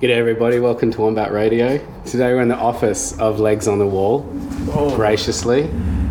[0.00, 0.58] G'day, everybody.
[0.60, 1.76] Welcome to Wombat Radio.
[2.06, 4.20] Today we're in the office of Legs on the Wall,
[4.96, 5.64] graciously,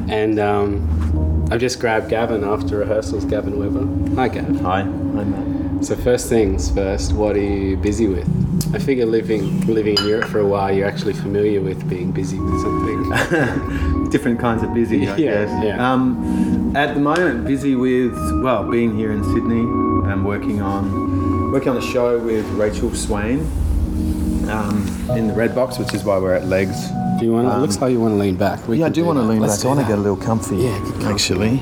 [0.09, 3.25] and um, I've just grabbed Gavin after rehearsals.
[3.25, 4.16] Gavin Webber.
[4.16, 4.56] Hi, Gavin.
[4.60, 5.86] Hi, I'm Matt.
[5.86, 8.28] So first things first, what are you busy with?
[8.75, 12.38] I figure living living in Europe for a while, you're actually familiar with being busy
[12.38, 14.10] with something.
[14.12, 15.64] Different kinds of busy, I Yeah, guess.
[15.64, 15.92] yeah.
[15.94, 18.14] Um, at the moment, busy with
[18.44, 19.62] well, being here in Sydney
[20.12, 23.50] and working on working on a show with Rachel Swain
[24.49, 26.88] um, in the Red Box, which is why we're at Legs.
[27.20, 27.48] Do you want?
[27.48, 28.67] to it looks like you want to lean back.
[28.67, 29.62] We Yeah, I can do want to lean Let's back.
[29.63, 30.57] do I want to get a little comfy.
[30.57, 31.05] Yeah, comfy.
[31.05, 31.59] actually.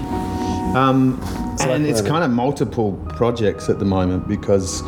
[0.76, 1.20] Um,
[1.62, 4.84] and like it's kind of multiple projects at the moment because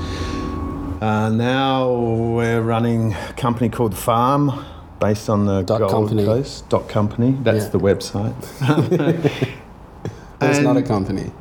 [1.01, 4.51] uh, now we're running a company called Farm,
[4.99, 6.25] based on the Dot Gold company.
[6.25, 6.67] Coast.
[6.69, 7.35] Dot company.
[7.41, 7.69] That's Yeah.
[7.69, 8.35] the website.
[10.41, 11.31] It's not a company.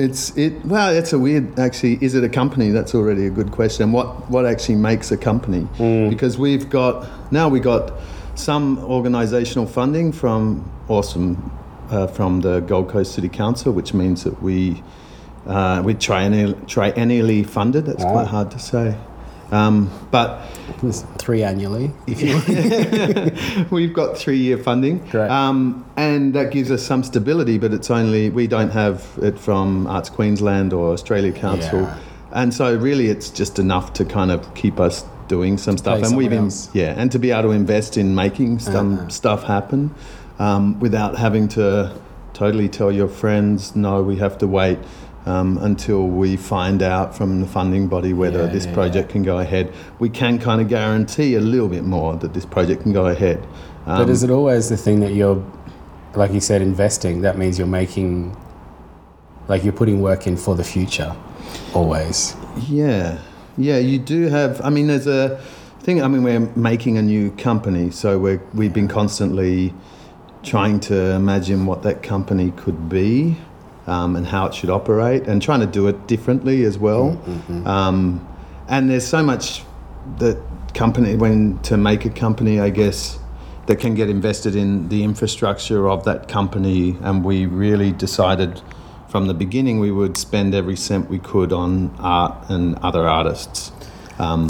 [0.00, 0.64] It's it.
[0.64, 1.58] Well, it's a weird.
[1.58, 2.70] Actually, is it a company?
[2.70, 3.92] That's already a good question.
[3.92, 5.68] What what actually makes a company?
[6.08, 7.92] Because we've got now we got
[8.34, 11.52] some organisational funding from awesome
[11.90, 14.82] uh, from the Gold Coast City Council, which means that we
[15.46, 17.84] uh, we triennial, triennially funded.
[17.84, 18.12] That's Wow.
[18.12, 18.96] quite hard to say.
[19.52, 20.42] Um, but
[20.82, 21.90] It's three annually.
[23.70, 24.98] We've got three year funding.
[25.08, 25.30] Great.
[25.30, 29.86] Um, and that gives us some stability, but it's only, we don't have it from
[29.86, 31.80] Arts Queensland or Australia Council.
[31.82, 31.98] Yeah.
[32.32, 36.02] And so, really, it's just enough to kind of keep us doing some stuff.
[36.02, 39.08] And we've been, yeah, and to be able to invest in making some Uh-huh.
[39.08, 39.92] stuff happen
[40.38, 41.92] um, without having to
[42.32, 44.78] totally tell your friends, no, we have to wait.
[45.26, 49.22] Um, until we find out from the funding body whether Yeah, this yeah, project can
[49.22, 52.94] go ahead, we can kind of guarantee a little bit more that this project can
[52.94, 53.46] go ahead.
[53.86, 55.44] Um, But is it always the thing that you're,
[56.14, 57.20] like you said, investing?
[57.20, 58.34] That means you're making,
[59.46, 61.14] like you're putting work in for the future,
[61.74, 62.34] always.
[62.68, 63.18] Yeah,
[63.58, 64.60] yeah, you do have.
[64.64, 65.38] I mean, there's a
[65.80, 66.02] thing.
[66.02, 69.74] I mean, we're making a new company, so we're we've been constantly
[70.42, 73.36] trying to imagine what that company could be
[73.86, 77.20] um, and how it should operate, and trying to do it differently as well.
[77.66, 78.26] Um,
[78.68, 79.62] and there's so much
[80.18, 80.40] that
[80.74, 83.18] company when to make a company, I guess.
[83.66, 88.60] That can get invested in the infrastructure of that company, and we really decided
[89.08, 93.70] from the beginning we would spend every cent we could on art and other artists,
[94.18, 94.48] um,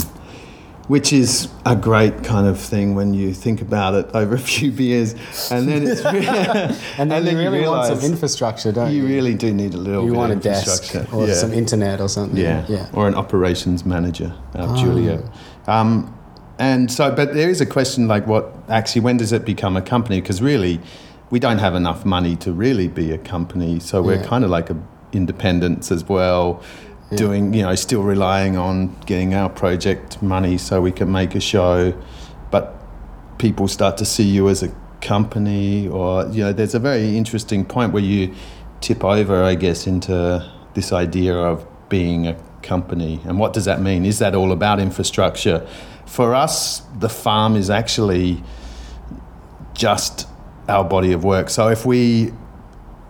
[0.87, 4.71] which is a great kind of thing when you think about it over a few
[4.71, 5.13] beers,
[5.51, 6.01] and then it's
[6.99, 9.01] And then you really want some infrastructure, don't you?
[9.03, 10.03] you really do need a little.
[10.05, 11.33] You want a desk or Yeah.
[11.35, 12.37] some internet or something.
[12.37, 12.65] Yeah.
[12.67, 12.87] Yeah.
[12.93, 14.75] Or an operations manager, uh, Oh.
[14.75, 15.21] Julia.
[15.67, 16.13] Um,
[16.59, 19.81] and so, but there is a question like, what actually, when does it become a
[19.81, 20.21] company?
[20.21, 20.79] Because really,
[21.29, 23.79] we don't have enough money to really be a company.
[23.79, 24.23] So we're Yeah.
[24.27, 24.75] kind of like a
[25.13, 26.61] independents as well,
[27.15, 31.39] doing, you know, still relying on getting our project money so we can make a
[31.39, 31.93] show.
[32.51, 32.75] But
[33.37, 37.65] people start to see you as a company, or, you know, there's a very interesting
[37.65, 38.33] point where you
[38.81, 43.19] tip over, I guess, into this idea of being a company.
[43.25, 44.05] And what does that mean?
[44.05, 45.67] Is that all about infrastructure?
[46.05, 48.43] For us, the farm is actually
[49.73, 50.27] just
[50.67, 51.49] our body of work.
[51.49, 52.31] So if we,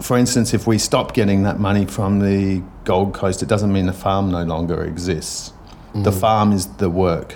[0.01, 3.85] for instance, if we stop getting that money from the Gold Coast, it doesn't mean
[3.85, 5.53] the farm no longer exists.
[5.93, 7.35] The farm is the work.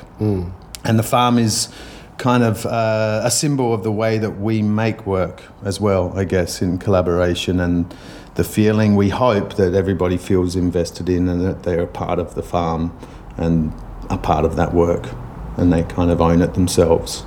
[0.83, 1.69] And the farm is
[2.17, 6.23] kind of uh, a symbol of the way that we make work as well, I
[6.23, 7.93] guess, in collaboration and
[8.35, 12.35] the feeling we hope that everybody feels invested in and that they're a part of
[12.35, 12.97] the farm
[13.37, 13.73] and
[14.09, 15.09] a part of that work
[15.57, 17.25] and they kind of own it themselves.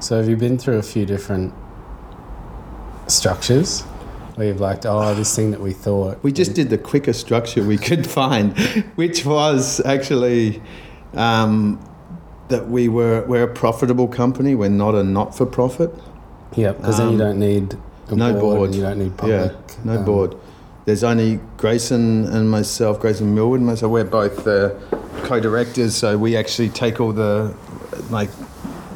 [0.00, 1.54] So have you been through a few different
[3.10, 3.84] structures
[4.46, 6.22] you've like, oh, this thing that we thought.
[6.22, 8.56] We just did the quickest structure we could find,
[8.94, 10.62] which was actually
[11.14, 11.78] um,
[12.48, 14.54] that we were we're a profitable company.
[14.54, 15.92] We're not a not for profit.
[16.56, 17.76] Yeah, because then you Um, don't need
[18.08, 18.66] a no board, board.
[18.68, 19.52] and you don't need public.
[19.52, 20.36] yeah, no um, board.
[20.86, 23.92] There's only Grayson and myself, Grayson Millwood, and myself.
[23.92, 24.74] We're both the
[25.24, 27.54] co-directors, so we actually take all the
[28.08, 28.30] like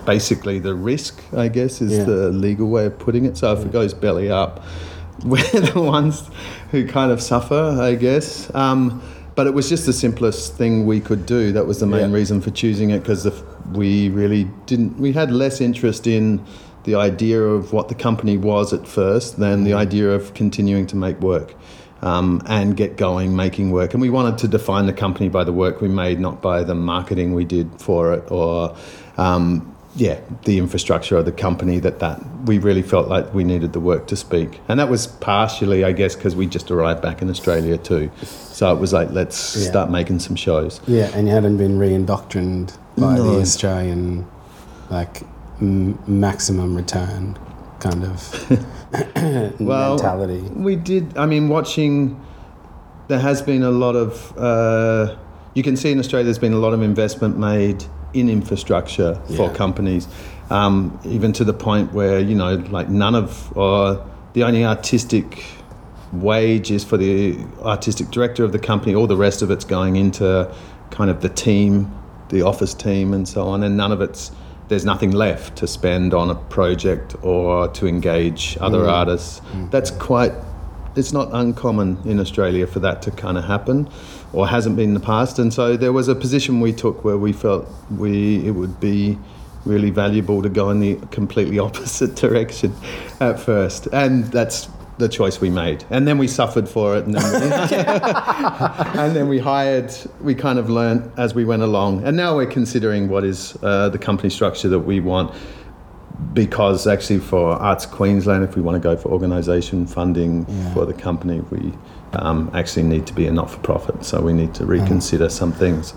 [0.07, 1.23] basically the risk.
[1.37, 2.05] I guess is Yeah.
[2.05, 3.37] the legal way of putting it.
[3.37, 4.63] So if it goes belly up,
[5.25, 6.29] we're the ones
[6.71, 8.53] who kind of suffer, I guess.
[8.55, 9.01] Um,
[9.37, 11.51] but it was just the simplest thing we could do.
[11.53, 12.17] That was the main Yeah.
[12.17, 13.27] reason for choosing it because
[13.73, 14.99] we really didn't.
[14.99, 16.41] We had less interest in
[16.85, 20.97] the idea of what the company was at first than the idea of continuing to
[20.97, 21.55] make work
[22.03, 23.95] um, and get going making work.
[23.95, 26.75] And we wanted to define the company by the work we made, not by the
[26.75, 28.77] marketing we did for it or
[29.17, 33.73] um, yeah, the infrastructure of the company that that we really felt like we needed
[33.73, 37.23] the work to speak, and that was partially, I guess, because we just arrived back
[37.23, 38.11] in Australia too.
[38.23, 39.69] So it was like, let's Yeah.
[39.71, 40.81] start making some shows.
[40.87, 43.35] Yeah, and you hadn't been re-indoctrined by No.
[43.35, 44.27] the Australian,
[44.91, 45.23] like
[45.61, 47.37] m- maximum return
[47.81, 48.19] kind of
[49.61, 50.41] Well, mentality.
[50.55, 51.17] We did.
[51.17, 52.21] I mean, watching.
[53.09, 54.33] There has been a lot of.
[54.37, 55.17] Uh,
[55.55, 59.53] you can see in Australia, there's been a lot of investment made in infrastructure for
[59.53, 60.09] companies,
[60.51, 65.45] um, even to the point where you know, like none of or the only artistic
[66.13, 68.95] wage is for the artistic director of the company.
[68.95, 70.53] All the rest of it's going into
[70.91, 71.93] kind of the team,
[72.29, 74.31] the office team, and so on, and none of it's.
[74.67, 78.91] There's nothing left to spend on a project or to engage other mm.
[78.91, 79.41] artists.
[79.53, 79.71] Mm.
[79.71, 80.33] That's quite
[80.97, 83.89] it's not uncommon in Australia for that to kind of happen,
[84.35, 85.39] or hasn't been in the past.
[85.39, 89.19] And so there was a position we took where we felt we it would be
[89.65, 92.75] really valuable to go in the completely opposite direction
[93.21, 95.85] at first, and that's the choice we made.
[95.91, 97.77] And then we suffered for it, and then we,
[99.01, 99.93] and then we hired.
[100.21, 103.89] We kind of learned as we went along, and now we're considering what is uh,
[103.89, 105.35] the company structure that we want
[106.33, 110.73] because actually for Arts Queensland, if we want to go for organisation funding Yeah.
[110.75, 111.73] for the company, we
[112.19, 115.95] um, actually need to be a not-for-profit, so we need to reconsider some things.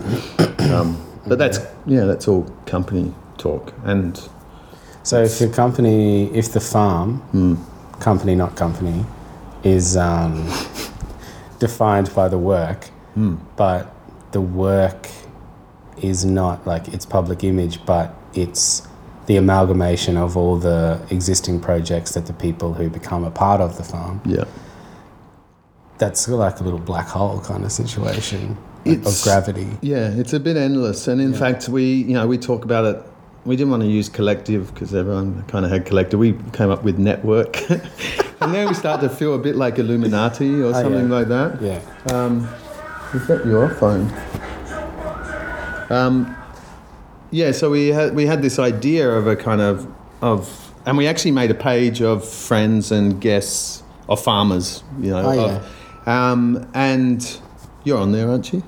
[0.70, 4.28] Um, but that's yeah, that's all company talk, and
[5.02, 7.22] So if your company, if the farm,
[7.98, 9.06] company not company,
[9.62, 10.46] is um,
[11.58, 12.90] defined by the work,
[13.56, 13.90] but
[14.32, 15.08] the work
[16.02, 18.86] is not like its public image, but it's
[19.26, 23.76] the amalgamation of all the existing projects that the people who become a part of
[23.78, 24.20] the farm.
[24.26, 24.44] yeah,
[25.98, 28.56] That's like a little black hole kind of situation
[28.86, 29.66] like, of gravity.
[29.82, 31.08] yeah, it's a bit endless.
[31.08, 31.38] And in Yeah.
[31.38, 33.02] fact, we you know we talk about it.
[33.44, 36.20] We didn't want to use collective because everyone kind of had collective.
[36.20, 37.68] We came up with network,
[38.40, 41.16] and then we start to feel a bit like Illuminati or Oh, something yeah.
[41.16, 41.62] like that.
[41.62, 41.80] Yeah.
[42.14, 42.48] Um,
[43.14, 44.10] is that your phone?
[45.90, 46.36] Um,
[47.30, 49.86] yeah, so we had we had this idea of a kind of
[50.22, 55.22] of, and we actually made a page of friends and guests of farmers, you know.
[55.24, 55.74] Oh, of-
[56.08, 57.40] um, and
[57.84, 58.62] you're on there, aren't you?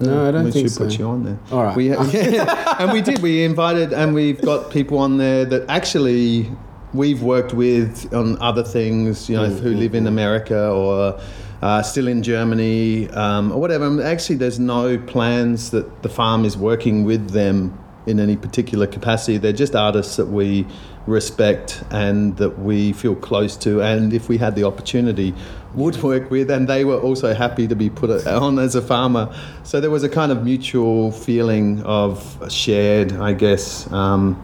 [0.00, 1.38] No, I don't we think should put you on there.
[1.50, 1.76] All right.
[1.76, 3.20] We yeah, and we did.
[3.20, 6.50] We invited, and we've got people on there that actually
[6.92, 9.28] we've worked with on other things.
[9.28, 11.20] You know, Mm, who live in America or
[11.62, 13.86] uh, still in Germany um, or whatever.
[13.86, 18.86] And actually, there's no plans that the farm is working with them in any particular
[18.86, 19.38] capacity.
[19.38, 20.66] They're just artists that we
[21.06, 25.34] respect and that we feel close to, and if we had the opportunity,
[25.74, 26.50] would work with.
[26.50, 29.34] And they were also happy to be put on as a farmer.
[29.62, 33.90] So there was a kind of mutual feeling of shared, I guess.
[33.92, 34.42] Um,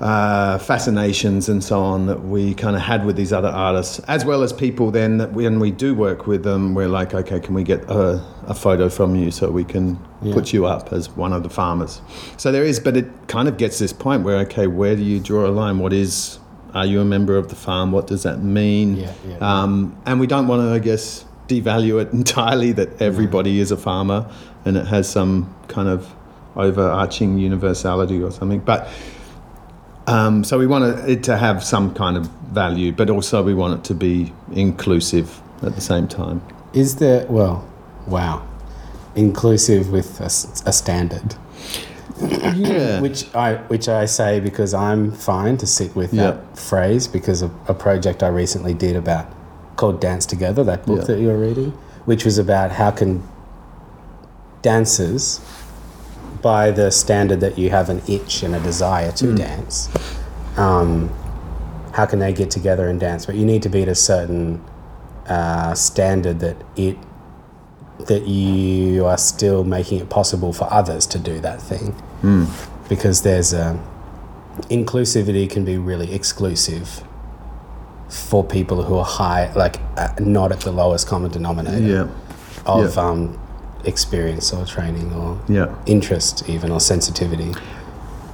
[0.00, 4.26] uh, fascinations and so on that we kind of had with these other artists, as
[4.26, 4.90] well as people.
[4.90, 8.22] Then that when we do work with them, we're like, okay, can we get a,
[8.46, 10.34] a photo from you so we can Yeah.
[10.34, 12.02] put you up as one of the farmers?
[12.36, 15.18] So there is, but it kind of gets this point where okay, where do you
[15.18, 15.78] draw a line?
[15.78, 16.38] What is
[16.76, 17.90] are you a member of the farm?
[17.90, 18.96] What does that mean?
[18.96, 23.60] Yeah, yeah, Um, and we don't want to, I guess, devalue it entirely that everybody
[23.60, 24.30] is a farmer
[24.66, 26.14] and it has some kind of
[26.54, 28.60] overarching universality or something.
[28.60, 28.88] But
[30.06, 33.78] um, so we want it to have some kind of value, but also we want
[33.78, 36.42] it to be inclusive at the same time.
[36.74, 37.66] Is there, well,
[38.06, 38.46] wow,
[39.14, 41.36] inclusive with a standard?
[42.20, 43.00] Yeah.
[43.00, 47.50] Which I which I say because I'm fine to sit with that phrase because of
[47.68, 49.26] a project I recently did about
[49.76, 51.04] called Dance Together, that book Yeah.
[51.04, 51.72] that you're reading,
[52.06, 53.22] which was about how can
[54.62, 55.40] dancers,
[56.42, 59.36] by the standard that you have an itch and a desire to Mm.
[59.36, 59.88] dance,
[60.56, 61.10] um,
[61.92, 63.26] how can they get together and dance?
[63.26, 64.60] But you need to be at a certain
[65.28, 66.96] uh, standard that it
[67.98, 71.94] that you are still making it possible for others to do that thing
[72.88, 73.78] because there's a
[74.70, 77.02] inclusivity can be really exclusive
[78.08, 82.06] for people who are high like uh, not at the lowest common denominator Yeah.
[82.66, 83.02] of Yeah.
[83.02, 83.38] um,
[83.84, 85.68] experience or training or Yeah.
[85.86, 87.54] interest even or sensitivity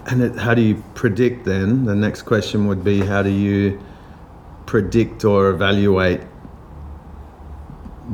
[0.06, 1.84] And it, how do you predict then?
[1.84, 3.78] The next question would be how do you
[4.66, 6.20] predict or evaluate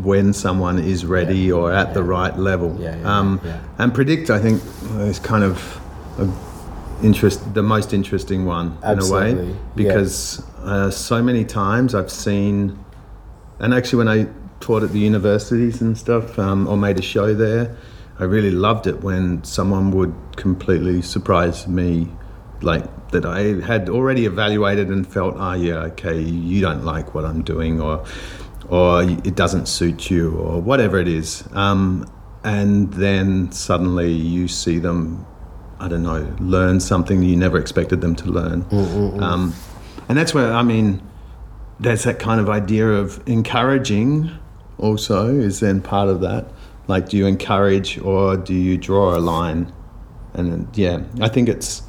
[0.04, 2.76] when someone is ready or at the right level?
[2.80, 3.60] Yeah, yeah, um, yeah.
[3.78, 4.62] And predict, I think,
[5.00, 5.80] is kind of
[6.18, 6.28] a
[7.02, 9.56] interest, the most interesting one in a Absolutely, way, yeah.
[9.74, 12.78] because uh, so many times I've seen,
[13.58, 14.26] and actually when I
[14.60, 17.76] taught at the universities and stuff, um, or made a show there,
[18.18, 22.08] I really loved it when someone would completely surprise me,
[22.62, 27.24] like that I had already evaluated and felt, ah, yeah, okay, you don't like what
[27.24, 28.04] I'm doing, or
[28.68, 31.44] or it doesn't suit you, or whatever it is.
[31.52, 32.10] Um,
[32.44, 35.26] and then suddenly you see them,
[35.80, 38.66] I don't know, learn something you never expected them to learn.
[39.22, 39.54] Um,
[40.08, 41.02] and that's where, I mean,
[41.80, 44.30] there's that kind of idea of encouraging
[44.78, 46.50] also is then part of that.
[46.86, 49.72] Like, do you encourage or do you draw a line?
[50.34, 51.82] And then, yeah, I think it's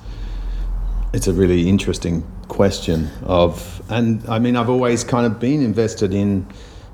[1.14, 6.14] it's a really interesting question of, and I mean, I've always kind of been invested
[6.14, 6.46] in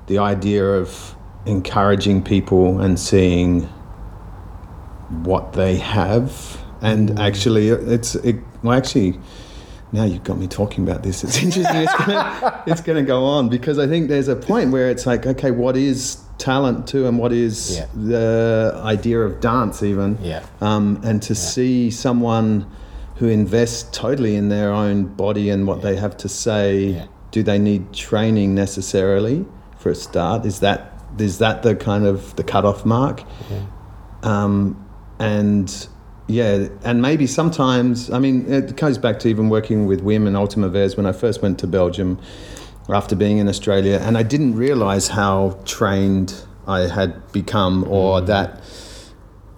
[0.06, 1.14] the idea of
[1.46, 3.62] encouraging people and seeing
[5.22, 8.36] what they have, and actually, it's it.
[8.62, 9.18] Well, actually,
[9.92, 11.22] now you've got me talking about this.
[11.24, 11.76] It's interesting.
[11.82, 15.26] It's gonna, it's gonna go on because I think there's a point where it's like,
[15.26, 17.86] okay, what is talent too, and what is Yeah.
[17.94, 20.18] the idea of dance even?
[20.20, 20.44] Yeah.
[20.60, 22.66] Um, and to see someone
[23.16, 27.06] who invests totally in their own body and what they have to say, Yeah.
[27.30, 29.46] do they need training necessarily
[29.86, 30.44] for a start?
[30.44, 33.22] Is that is that the kind of the cutoff mark?
[34.24, 34.84] Um,
[35.20, 35.88] and
[36.26, 40.36] yeah, and maybe sometimes, I mean, it goes back to even working with Wim and
[40.36, 42.18] Ultima Vez when I first went to Belgium
[42.88, 46.34] after being in Australia, and I didn't realize how trained
[46.66, 48.60] I had become, or that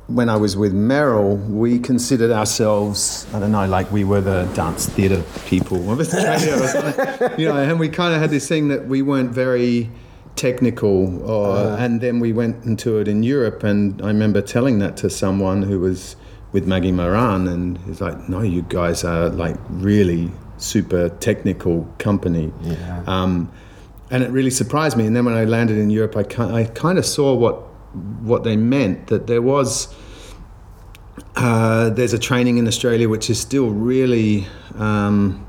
[0.09, 4.45] when I was with Meryl, we considered ourselves, I don't know, like we were the
[4.55, 7.35] dance theatre people of Australia.
[7.39, 9.91] You know, and we kind of had this thing that we weren't very
[10.39, 14.97] technical, or, and then we went into it in Europe, and I remember telling that
[14.99, 16.17] to someone who was
[16.53, 22.53] with Maggie Moran, and he's like, no, you guys are like really super technical company.
[22.63, 23.03] Yeah.
[23.07, 23.53] Um,
[24.11, 25.07] and it really surprised me.
[25.07, 27.57] And then when I landed in Europe, I, I kind of saw what
[28.23, 29.09] what they meant.
[29.09, 29.95] That there was
[31.37, 35.47] uh, there's a training in Australia which is still really um,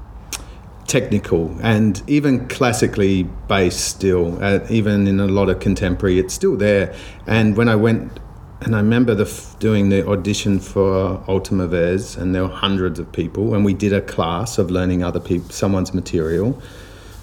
[0.89, 3.79] technical and even classically based.
[3.95, 6.93] Still, uh, even in a lot of contemporary, it's still there.
[7.27, 8.19] And when I went.
[8.61, 12.99] And I remember the f- doing the audition for Ultima Vez, and there were hundreds
[12.99, 16.61] of people, and we did a class of learning other people, someone's material,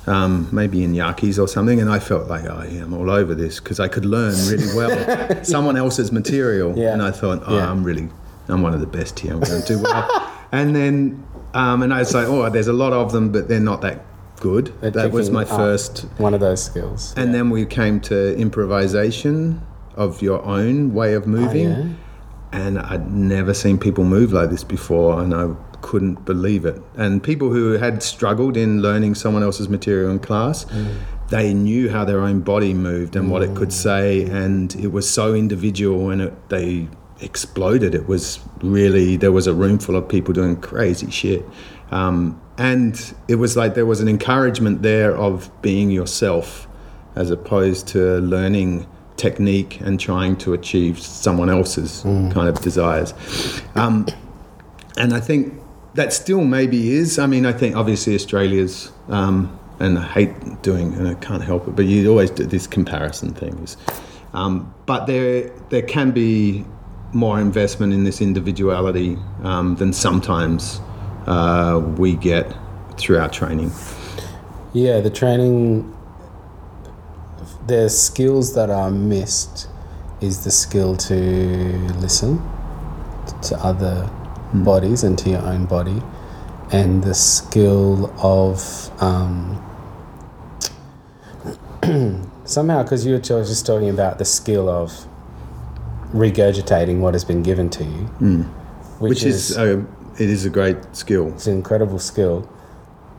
[0.06, 3.34] um, maybe in Yakis or something, and I felt like, oh, yeah, I'm all over
[3.34, 6.94] this because I could learn really well someone else's material, Yeah.
[6.94, 7.70] and I thought, oh, Yeah.
[7.70, 8.08] I'm really,
[8.48, 9.34] I'm one of the best here.
[9.34, 10.08] I'm going to do well.
[10.52, 11.22] and then,
[11.56, 14.04] um, and I was like, oh, there's a lot of them, but they're not that
[14.40, 14.72] good.
[14.80, 16.00] They're that was my first.
[16.18, 17.14] One of those skills.
[17.16, 19.60] And then we came to improvisation
[19.94, 21.88] of your own way of moving Oh, yeah?
[22.52, 26.80] and I'd never seen people move like this before, and I couldn't believe it.
[26.96, 30.66] And people who had struggled in learning someone else's material in class,
[31.28, 35.08] they knew how their own body moved and what it could say, and it was
[35.08, 36.88] so individual, and it, they
[37.20, 37.94] exploded.
[37.94, 41.44] It was really there was a room full of people doing crazy shit.
[41.90, 46.66] Um, and it was like there was an encouragement there of being yourself
[47.14, 53.14] as opposed to learning technique and trying to achieve someone else's kind of desires.
[53.74, 54.06] Um,
[54.98, 55.54] and I think
[55.94, 57.18] that still maybe is.
[57.18, 61.66] I mean, I think obviously Australia's, um, and I hate doing, and I can't help
[61.68, 63.58] it, but you always do this comparison thing.
[63.62, 63.76] Is,
[64.32, 66.64] um, but there, there can be
[67.12, 70.80] more investment in this individuality um, than sometimes
[71.26, 72.52] uh, we get
[72.96, 73.70] through our training.
[74.72, 75.94] Yeah, the training,
[77.66, 79.68] the skills that are missed
[80.20, 81.14] is the skill to
[82.00, 82.38] listen
[83.42, 84.10] to other
[84.52, 86.02] bodies and to your own body,
[86.72, 89.62] and the skill of um,
[92.44, 95.06] somehow, because you were just talking about the skill of
[96.16, 98.04] regurgitating what has been given to you,
[98.98, 99.80] which, Which is, a,
[100.18, 101.28] it is a great skill.
[101.28, 102.48] it's an incredible skill.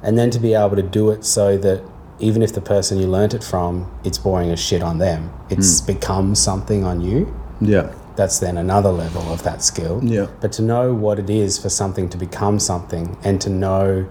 [0.03, 1.83] And then to be able to do it so that
[2.19, 5.81] even if the person you learnt it from, it's boring as shit on them, it's
[5.81, 7.33] become something on you.
[7.61, 9.99] Yeah, That's then another level of that skill.
[10.03, 10.27] Yeah.
[10.41, 14.07] But to know what it is for something to become something and to know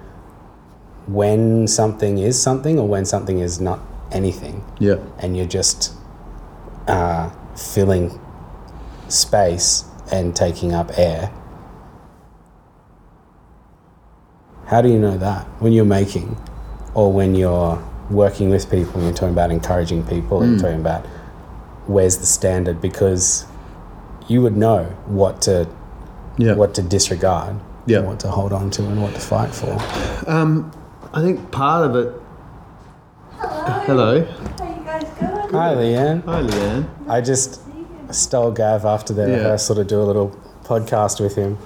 [1.07, 3.79] when something is something or when something is not
[4.11, 4.97] anything yeah.
[5.19, 5.93] and you're just
[6.89, 8.19] uh, filling
[9.09, 11.31] space and taking up air.
[14.67, 16.37] How do you know that when you're making
[16.95, 20.53] or when you're working with people, you're talking about encouraging people, Hmm.
[20.53, 21.05] you're talking about
[21.87, 23.45] where's the standard because
[24.29, 25.69] you would know what to
[26.39, 26.55] Yeah.
[26.55, 27.55] what to disregard,
[27.87, 27.99] Yeah.
[27.99, 29.79] and what to hold on to and what to fight for.
[30.27, 30.71] Um,
[31.15, 32.13] I think part of it.
[33.39, 34.23] Hello.
[34.25, 35.51] How you guys going?
[35.53, 36.25] Hi Leanne.
[36.27, 36.85] Hi, Leanne.
[37.09, 37.61] I just
[38.11, 39.37] stole Gav after the Yeah.
[39.37, 40.35] rehearsal to do a little
[40.65, 41.59] podcast with him.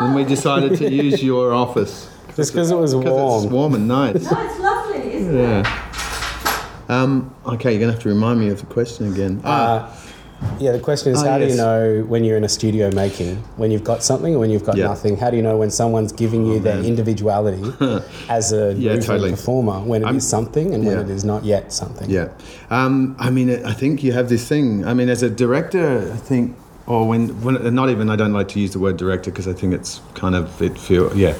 [0.00, 3.44] And we decided to use your office Just because it was warm.
[3.44, 4.14] it's warm and nice.
[4.30, 5.42] No, it's lovely, isn't it?
[5.66, 5.78] Yeah.
[6.88, 9.40] Um, okay, you're gonna have to remind me of the question again.
[9.44, 9.88] Ah, Uh,
[10.58, 13.36] yeah, the question is Oh, how do you know when you're in a studio making,
[13.56, 14.86] when you've got something or when you've got Yeah.
[14.86, 15.16] nothing?
[15.16, 16.84] How do you know when someone's giving you their man.
[16.84, 17.62] individuality
[18.28, 19.30] as a Yeah, totally.
[19.30, 22.08] performer when it is I'm- something and when it is not yet something?
[22.10, 22.28] Yeah,
[22.70, 24.84] um, I mean, I think you have this thing.
[24.86, 26.56] I mean, as a director, I think,
[26.86, 29.52] or when, when not even, I don't like to use the word director because I
[29.52, 31.34] think it's kind of it feel yeah.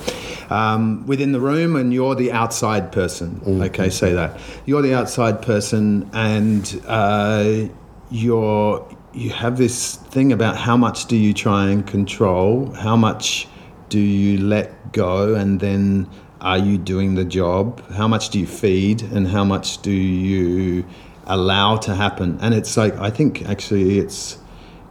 [0.50, 3.40] Um, within the room, and you're the outside person.
[3.46, 7.68] Okay, say that you're the outside person, and uh,
[8.12, 13.46] you're you have this thing about how much do you try and control, how much
[13.88, 16.08] do you let go, and then
[16.40, 17.86] are you doing the job?
[17.90, 20.84] How much do you feed, and how much do you
[21.26, 22.38] allow to happen?
[22.40, 24.38] And it's like I think actually it's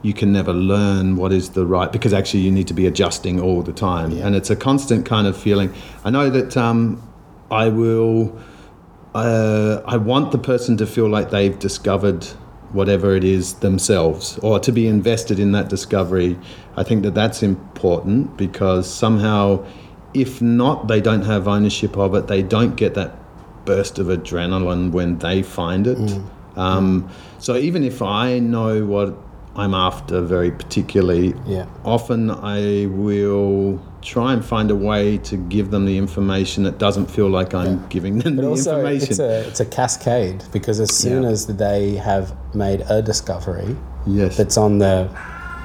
[0.02, 3.40] you can never learn what is the right because actually you need to be adjusting
[3.40, 5.74] all the time, and it's a constant kind of feeling.
[6.04, 7.02] I know that um,
[7.50, 8.40] I will.
[9.14, 12.26] Uh, I want the person to feel like they've discovered
[12.74, 16.38] whatever it is themselves or to be invested in that discovery.
[16.78, 19.66] I think that that's important because somehow,
[20.14, 23.16] if not, they don't have ownership of it, they don't get that
[23.66, 25.98] burst of adrenaline when they find it.
[26.56, 27.10] Um,
[27.40, 29.18] so even if I know what
[29.56, 31.66] I'm after very particularly, Yeah.
[31.84, 37.08] often I will try and find a way to give them the information that doesn't
[37.12, 39.08] feel like I'm giving them But the also, information.
[39.10, 41.30] it's a it's a cascade because as soon Yeah.
[41.30, 43.76] as they have made a discovery
[44.08, 44.38] yes.
[44.38, 45.08] that's on the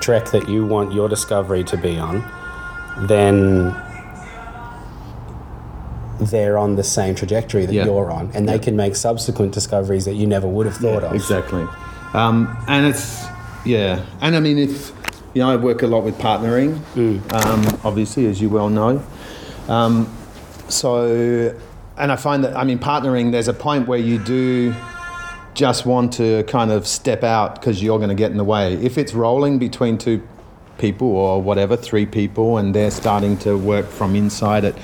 [0.01, 2.23] trek that you want your discovery to be on,
[3.07, 3.75] then
[6.21, 7.85] they're on the same trajectory that Yeah.
[7.85, 11.15] you're on, and they can make subsequent discoveries that you never would have thought of.
[11.15, 11.65] Exactly.
[12.15, 13.27] Um, and it's,
[13.67, 14.07] yeah.
[14.21, 14.93] And I mean, if,
[15.35, 16.77] you know, I work a lot with partnering,
[17.33, 19.03] um, obviously, as you well know.
[19.69, 20.17] Um,
[20.69, 21.55] so,
[21.99, 24.75] and I find that, I mean, partnering, there's a point where you do
[25.55, 28.75] just want to kind of step out because you're going to get in the way.
[28.75, 30.23] If it's rolling between two
[30.79, 34.77] people or whatever, three people, and they're starting to work from inside it,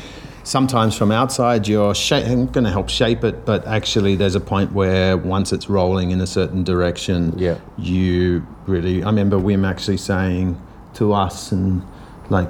[0.45, 4.73] sometimes from outside, you're sha- going to help shape it, but actually, there's a point
[4.73, 7.59] where once it's rolling in a certain direction, Yeah.
[7.79, 9.03] you really.
[9.03, 10.61] I remember Wim actually saying
[10.95, 11.83] to us and
[12.31, 12.49] like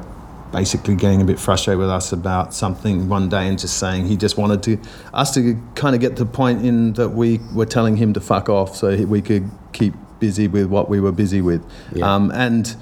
[0.52, 4.16] basically getting a bit frustrated with us about something one day and just saying he
[4.18, 4.76] just wanted to
[5.14, 8.20] us to kind of get to the point in that we were telling him to
[8.20, 12.14] fuck off so we could keep busy with what we were busy with Yeah.
[12.14, 12.76] um, and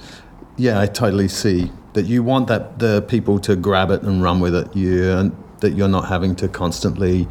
[0.57, 4.40] yeah I totally see that you want that the people to grab it and run
[4.40, 7.26] with it you and that you're not having to constantly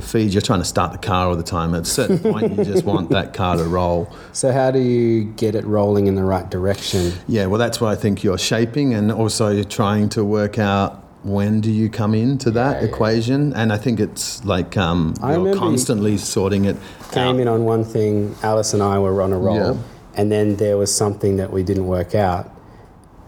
[0.00, 2.64] feed you're trying to start the car all the time at a certain point you
[2.64, 6.24] just want that car to roll So, how do you get it rolling in the
[6.24, 7.12] right direction?
[7.28, 11.02] yeah, well, that's why I think you're shaping and also you're trying to work out
[11.22, 13.52] when do you come into that equation.
[13.54, 16.76] And I think it's like um, you're remember you constantly sorting it
[17.12, 17.40] Came out.
[17.40, 19.82] in on one thing, Alice and I were on a roll, Yeah.
[20.14, 22.48] and then there was something that we didn't work out,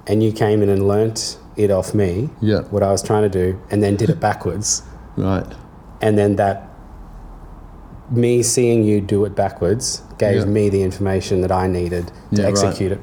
[0.09, 2.61] and you came in and learnt it off me, Yeah.
[2.71, 4.83] what I was trying to do, and then did it backwards.
[5.17, 5.47] Right.
[6.01, 6.69] and then that
[8.11, 10.45] me seeing you do it backwards gave Yeah.
[10.45, 12.51] me the information that I needed to Yeah, right.
[12.53, 13.01] execute it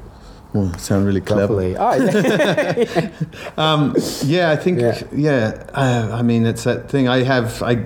[0.54, 1.52] Well, sound really clever.
[1.78, 3.08] Oh, yeah.
[3.58, 5.02] Um, yeah, I think, Yeah.
[5.14, 7.06] yeah, uh, I mean, it's that thing.
[7.08, 7.84] I have, I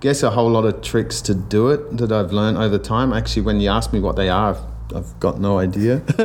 [0.00, 3.12] guess, a whole lot of tricks to do it that I've learned over time.
[3.14, 4.56] Actually, when you ask me what they are,
[4.94, 6.02] I've, got no idea.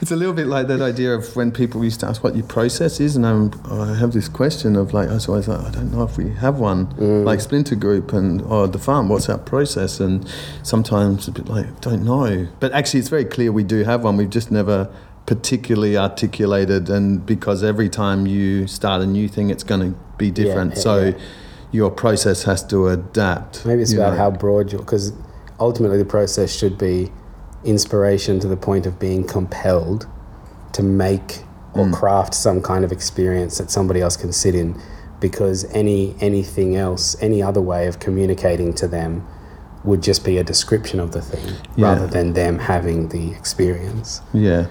[0.00, 2.46] it's a little bit like that idea of when people used to ask what your
[2.46, 5.70] process is, and I'm, I have this question of like, I was always like, I
[5.70, 7.24] don't know if we have one, mm.
[7.24, 9.08] like Splinter Group and or the farm.
[9.08, 10.00] What's our process?
[10.00, 10.28] And
[10.62, 12.48] sometimes a bit like, don't know.
[12.60, 14.16] But actually, it's very clear we do have one.
[14.16, 14.90] We've just never
[15.26, 20.30] particularly articulated, and because every time you start a new thing, it's going to be
[20.30, 20.74] different.
[20.74, 21.04] yeah, so.
[21.04, 21.18] yeah.
[21.72, 23.66] Your process has to adapt.
[23.66, 24.18] Maybe it's about know.
[24.18, 25.12] how broad you because
[25.58, 27.10] ultimately the process should be
[27.66, 30.06] inspiration to the point of being compelled
[30.72, 31.42] to make
[31.74, 31.92] or hmm.
[31.92, 34.80] craft some kind of experience that somebody else can sit in
[35.20, 39.26] because any anything else any other way of communicating to them
[39.84, 41.86] would just be a description of the thing Yeah.
[41.88, 44.66] rather than them having the experience Yeah.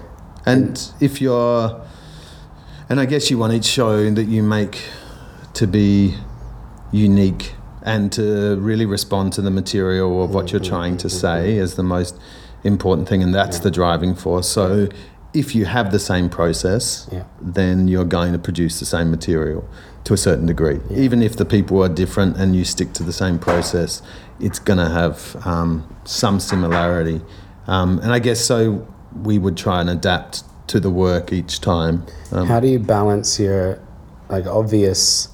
[0.46, 1.82] And if you're,
[2.88, 4.78] and I guess you want each show that you make
[5.56, 6.16] to be
[6.92, 10.70] unique and to really respond to the material of what you're mm-hmm.
[10.70, 11.18] trying to mm-hmm.
[11.18, 12.20] say is the most
[12.66, 14.48] important thing, and that's the driving force.
[14.50, 14.88] So
[15.34, 17.24] if you have the same process, Yeah.
[17.42, 19.64] then you're going to produce the same material
[20.06, 20.80] to a certain degree.
[20.92, 24.02] Even if the people are different and you stick to the same process,
[24.40, 27.22] it's going to have um, some similarity.
[27.68, 28.88] Um, and I guess so.
[29.24, 32.04] we would try and adapt to the work each time.
[32.34, 33.80] Um, How do you balance your
[34.30, 35.30] like obvious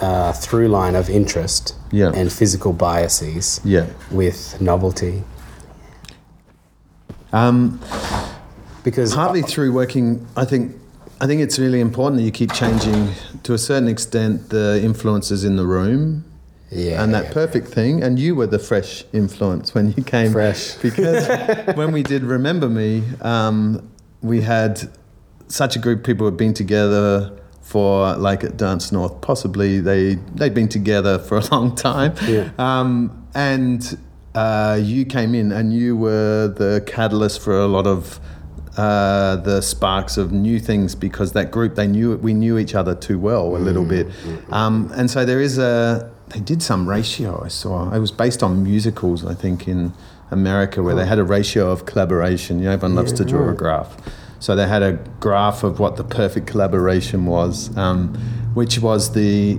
[0.00, 2.10] uh, through line of interest Yeah.
[2.14, 3.86] and physical biases yeah.
[4.10, 5.24] with novelty?
[7.32, 7.80] Um,
[8.84, 10.74] Because partly through working i think
[11.20, 13.10] i think it's really important that you keep changing
[13.42, 16.24] to a certain extent the influences in the room
[16.70, 17.32] yeah, and that yeah.
[17.32, 20.74] perfect thing and you were the fresh influence when you came Fresh.
[20.82, 21.26] because
[21.76, 23.90] when we did remember me um,
[24.22, 24.80] we had
[25.48, 30.14] such a group of people who had been together for like at Dancenorth possibly they
[30.34, 32.50] they'd been together for a long time Yeah.
[32.58, 33.98] um, and
[34.38, 38.20] uh, you came in and you were the catalyst for a lot of
[38.76, 42.94] uh, the sparks of new things because that group they knew we knew each other
[42.94, 44.06] too well a little bit,
[44.50, 47.92] um, and so there is a they did some ratio I saw.
[47.92, 49.92] It was based on musicals I think in
[50.30, 52.58] America where they had a ratio of collaboration.
[52.58, 53.96] You know, everyone loves to draw a graph.
[54.40, 58.14] So they had a graph of what the perfect collaboration was, um,
[58.54, 59.58] which was the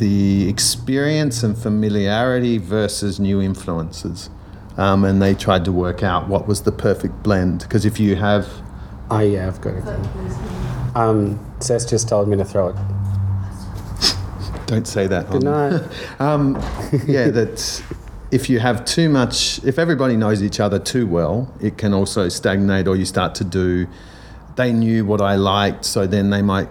[0.00, 4.30] the experience and familiarity versus new influences.
[4.76, 7.60] Um, and they tried to work out what was the perfect blend.
[7.60, 8.48] Because if you have,
[9.10, 10.96] Oh yeah, I've got it.
[10.96, 12.76] Um, Seth just told me to throw it.
[14.66, 15.28] don't say that.
[15.30, 15.82] Good night.
[16.20, 16.54] Um,
[17.06, 17.82] yeah, that
[18.30, 22.28] if you have too much, if everybody knows each other too well, it can also
[22.28, 23.86] stagnate, or you start to do.
[24.56, 26.68] They knew what I liked, so then they might,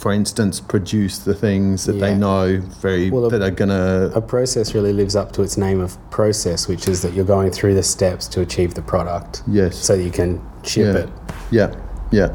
[0.00, 4.10] for instance, produce the things that they know very Well, a- that are gonna.
[4.14, 7.50] A process really lives up to its name of process, which is that you're going
[7.50, 9.76] through the steps to achieve the product, yes.
[9.76, 11.00] so you can ship yeah.
[11.02, 11.08] it.
[11.50, 11.74] Yeah,
[12.12, 12.32] yeah,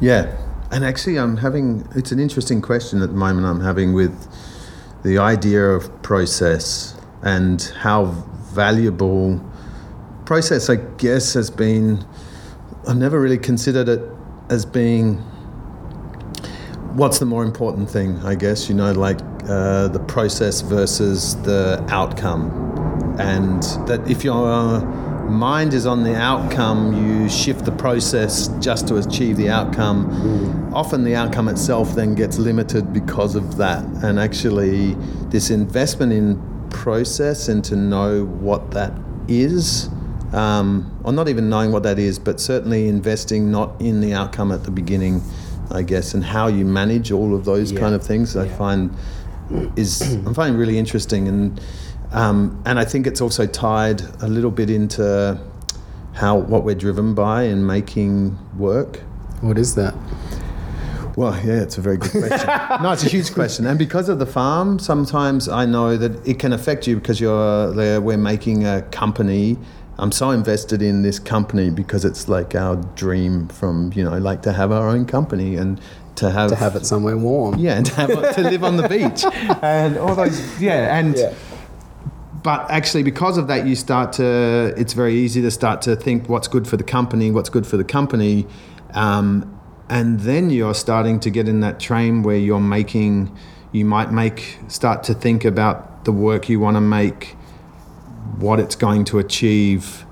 [0.00, 0.36] yeah.
[0.70, 1.86] And actually, I'm having.
[1.94, 3.46] It's an interesting question at the moment.
[3.46, 4.16] I'm having with
[5.02, 8.06] the idea of process and how
[8.54, 9.38] valuable
[10.24, 12.06] process, I guess, has been.
[12.88, 14.00] I've never really considered it
[14.48, 15.22] as being.
[16.92, 18.18] What's the more important thing?
[18.24, 22.50] I guess you know, like uh, the process versus the outcome,
[23.18, 24.80] and that if your
[25.30, 30.72] mind is on the outcome, you shift the process just to achieve the outcome.
[30.74, 33.84] Often the outcome itself then gets limited because of that.
[34.02, 34.94] And actually,
[35.30, 38.92] this investment in process and to know what that
[39.28, 39.88] is,
[40.32, 44.50] um, or not even knowing what that is, but certainly investing not in the outcome
[44.52, 45.22] at the beginning,
[45.70, 47.80] I guess, and how you manage all of those Yeah.
[47.80, 48.90] kind of things, I find
[49.76, 51.60] is I'm finding really interesting, and
[52.12, 55.38] um, and I think it's also tied a little bit into
[56.12, 58.98] how what we're driven by in making work.
[59.40, 59.94] What is that?
[61.16, 62.48] Well, yeah, it's a very good question.
[62.82, 66.38] no, it's a huge question, and because of the farm, sometimes I know that it
[66.38, 68.00] can affect you because you're there.
[68.00, 69.58] We're making a company.
[70.00, 74.42] I'm so invested in this company because it's like our dream from you know, like
[74.42, 75.80] to have our own company and
[76.16, 77.56] to have To have it somewhere warm.
[77.58, 79.24] yeah, and to, have, to live on the beach
[79.62, 81.34] and all those yeah, and Yeah.
[82.42, 86.28] but actually because of that you start to it's very easy to start to think
[86.28, 88.46] what's good for the company what's good for the company
[88.94, 89.58] um,
[89.88, 93.30] and then you're starting to get in that train where you're making
[93.72, 97.36] you might make start to think about the work you want to make
[98.38, 100.04] what it's going to achieve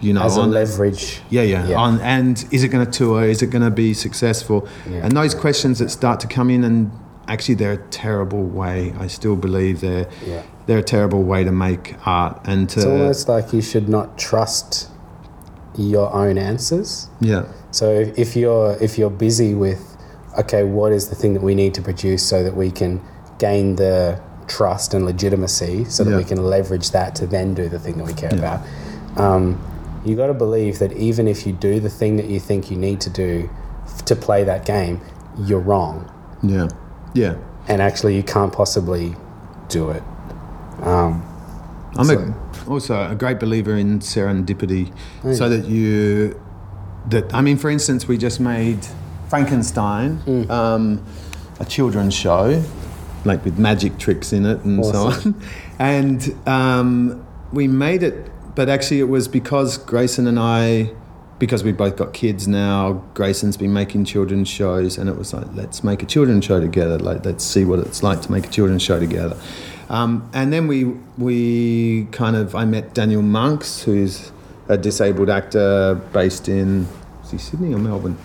[0.00, 1.22] you know As a on- leverage.
[1.30, 1.66] yeah, yeah.
[1.68, 1.76] Yeah.
[1.78, 3.24] On, and is it going to tour?
[3.24, 4.68] Is it going to be successful?
[4.90, 4.98] Yeah.
[5.04, 6.90] And those questions that start to come in, and
[7.28, 8.92] actually, they're a terrible way.
[8.98, 10.42] I still believe they're Yeah.
[10.66, 14.18] they're a terrible way to make art and to It's almost like you should not
[14.18, 14.88] trust
[15.78, 17.08] your own answers.
[17.20, 19.96] yeah, So if- if you're if you're busy with,
[20.38, 23.00] okay, what is the thing that we need to produce so that we can
[23.38, 26.16] gain the trust and legitimacy, so that Yeah.
[26.16, 28.60] we can leverage that to then do the thing that we care about.
[29.16, 29.58] Um,
[30.04, 32.76] you got to believe that even if you do the thing that you think you
[32.76, 33.48] need to do
[33.86, 35.00] f- to play that game,
[35.38, 36.08] you're wrong,
[36.42, 36.68] yeah,
[37.14, 37.34] yeah.
[37.68, 39.16] and actually you can't possibly
[39.68, 40.02] do it.
[40.82, 41.22] Um,
[41.96, 42.18] I'm So-
[42.66, 44.92] a, also a great believer in serendipity,
[45.24, 46.36] Oh, so that you
[47.08, 48.78] that I mean, for instance, we just made
[49.28, 50.50] Frankenstein, Mm.
[50.50, 51.00] um,
[51.60, 52.62] a children's show,
[53.26, 55.42] like with magic tricks in it and so on,
[55.78, 58.30] and um, we made it.
[58.54, 60.90] But actually, it was because Grayson and I,
[61.38, 63.04] because we both got kids now.
[63.14, 66.98] Grayson's been making children's shows, and it was like, let's make a children's show together.
[66.98, 69.36] Like, let's see what it's like to make a children's show together.
[69.88, 70.84] Um, and then we
[71.18, 74.32] we kind of I met Daniel Monks, who's
[74.68, 76.86] a disabled actor based in
[77.24, 78.16] Sydney or Melbourne?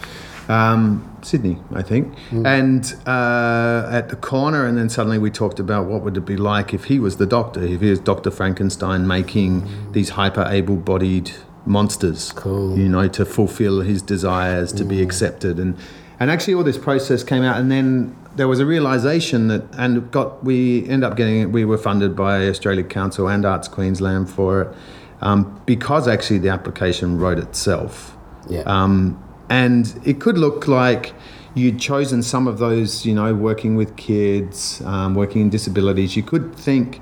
[0.51, 2.13] Um, Sydney, I think.
[2.45, 6.35] And uh, at the corner, and then suddenly we talked about what would it be
[6.35, 11.31] like if he was the doctor, if he was Doctor Frankenstein making these hyper able-bodied
[11.65, 12.31] monsters.
[12.33, 12.77] Cool.
[12.77, 15.77] You know, to fulfill his desires, to be accepted, and
[16.19, 20.11] and actually all this process came out, and then there was a realization that, and
[20.11, 24.61] got we end up getting we were funded by Australia Council and Arts Queensland for
[24.63, 24.77] it,
[25.21, 28.17] um, because actually the application wrote itself.
[28.49, 28.61] Yeah.
[28.61, 31.13] Um, and it could look like
[31.55, 36.15] you'd chosen some of those, you know, working with kids, um, working in disabilities.
[36.15, 37.01] You could think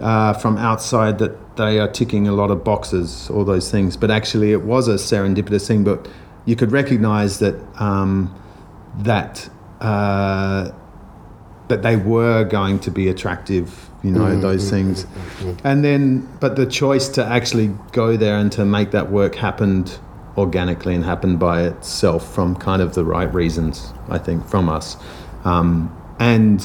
[0.00, 3.96] uh, from outside that they are ticking a lot of boxes, all those things.
[3.96, 5.84] But actually, it was a serendipitous thing.
[5.84, 6.06] But
[6.44, 8.34] you could recognize that um,
[8.98, 9.48] that
[9.80, 10.70] uh,
[11.68, 13.88] that they were going to be attractive.
[14.02, 15.04] You know those things,
[15.64, 19.98] and then but the choice to actually go there and to make that work happened
[20.36, 24.96] organically and happen by itself from kind of the right reasons, I think, from us.
[25.44, 26.60] Um, and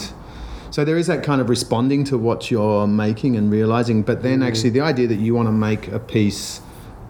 [0.72, 4.42] so there is that kind of responding to what you're making and realizing, but then
[4.42, 6.62] actually the idea that you want to make a piece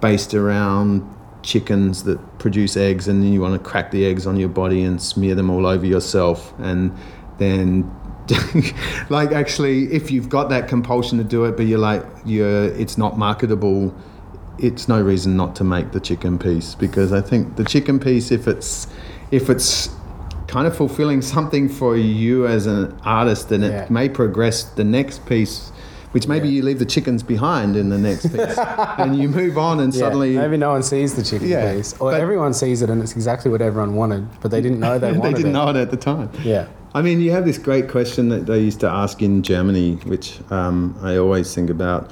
[0.01, 1.07] based around
[1.43, 4.83] chickens that produce eggs and then you want to crack the eggs on your body
[4.83, 6.95] and smear them all over yourself and
[7.37, 7.89] then
[9.09, 12.97] like actually if you've got that compulsion to do it but you're like you're it's
[12.97, 13.93] not marketable
[14.57, 18.31] it's no reason not to make the chicken piece because I think the chicken piece,
[18.31, 18.87] if it's
[19.31, 19.89] if it's
[20.47, 23.83] kind of fulfilling something for you as an artist, then Yeah.
[23.83, 25.71] it may progress the next piece.
[26.11, 26.55] Which maybe Yeah.
[26.55, 28.57] you leave the chickens behind in the next piece,
[28.97, 32.11] and you move on, and Yeah, suddenly maybe no one sees the chicken piece, or
[32.11, 35.13] but- everyone sees it and it's exactly what everyone wanted, but they didn't know they
[35.13, 35.19] wanted.
[35.19, 35.23] It.
[35.23, 35.53] They didn't it.
[35.53, 36.27] know it at the time.
[36.43, 39.99] Yeah, I mean, you have this great question that they used to ask in Germany,
[40.03, 42.11] which um, I always think about.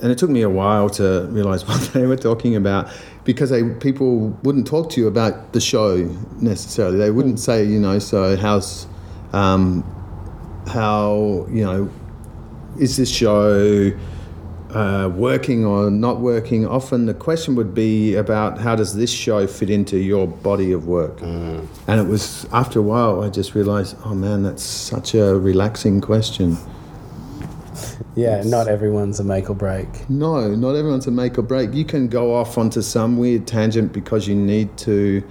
[0.00, 2.90] And it took me a while to realize what they were talking about
[3.24, 5.96] because they, people wouldn't talk to you about the show
[6.40, 6.98] necessarily.
[6.98, 8.86] They wouldn't say, you know, so how's,
[9.32, 9.82] um,
[10.66, 11.90] how, you know,
[12.78, 13.92] is this show
[14.70, 16.66] uh, working or not working?
[16.66, 20.86] Often the question would be about how does this show fit into your body of
[20.86, 21.20] work?
[21.86, 26.00] And it was after a while I just realized, oh man, that's such a relaxing
[26.00, 26.56] question.
[28.18, 28.42] Yeah.
[28.44, 29.88] Not everyone's a make or break.
[30.10, 31.72] No, not everyone's a make or break.
[31.74, 35.22] You can go off onto some weird tangent because you need to,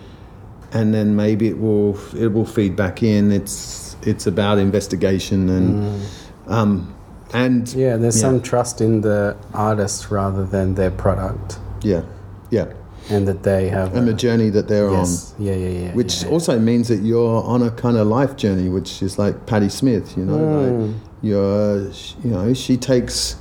[0.74, 3.32] and then maybe it will it will feed back in.
[3.32, 6.02] It's it's about investigation and
[6.48, 6.94] um,
[7.34, 8.28] and Yeah, there's Yeah.
[8.30, 12.04] some trust in the artist rather than their product, yeah,
[12.52, 12.68] yeah,
[13.10, 13.94] and that they have.
[13.98, 15.90] and the a- journey that they're yes, yeah, yeah, yeah.
[15.90, 16.30] on, which yeah.
[16.30, 20.16] also means that you're on a kind of life journey, which is like Patti Smith.
[20.18, 21.90] You know, like you're
[22.24, 23.36] you know she takes.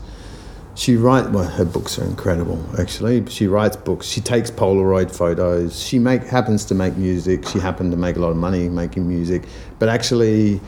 [0.74, 1.28] She writes.
[1.28, 2.62] Well, her books are incredible.
[2.78, 4.06] Actually, she writes books.
[4.06, 5.82] She takes Polaroid photos.
[5.82, 7.48] She make happens to make music.
[7.48, 9.44] She happened to make a lot of money making music,
[9.78, 10.60] but actually,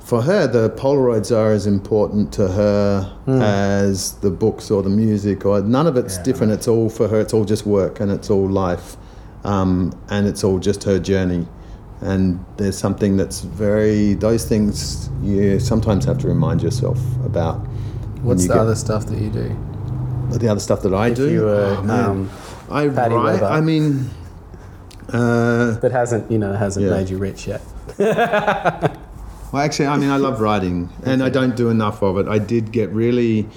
[0.00, 5.46] for her, the Polaroids are as important to her as the books or the music
[5.46, 6.22] or none of it's Yeah.
[6.24, 6.52] different.
[6.52, 7.18] It's all for her.
[7.20, 8.98] It's all just work and it's all life,
[9.44, 11.46] um, and it's all just her journey.
[12.02, 17.56] And there's something that's very those things you sometimes have to remind yourself about.
[18.22, 19.56] What's you the get- other stuff that you do?
[20.30, 21.28] the other stuff that I If do?
[21.30, 22.30] you were, Oh, um,
[22.70, 23.42] I Paddy write.
[23.42, 24.08] I mean,
[25.12, 26.92] uh, That hasn't, you know, hasn't Yeah.
[26.92, 27.60] made you rich yet.
[27.98, 32.28] Well, actually, I mean, I love writing, and I don't do enough of it.
[32.28, 33.48] I did get really,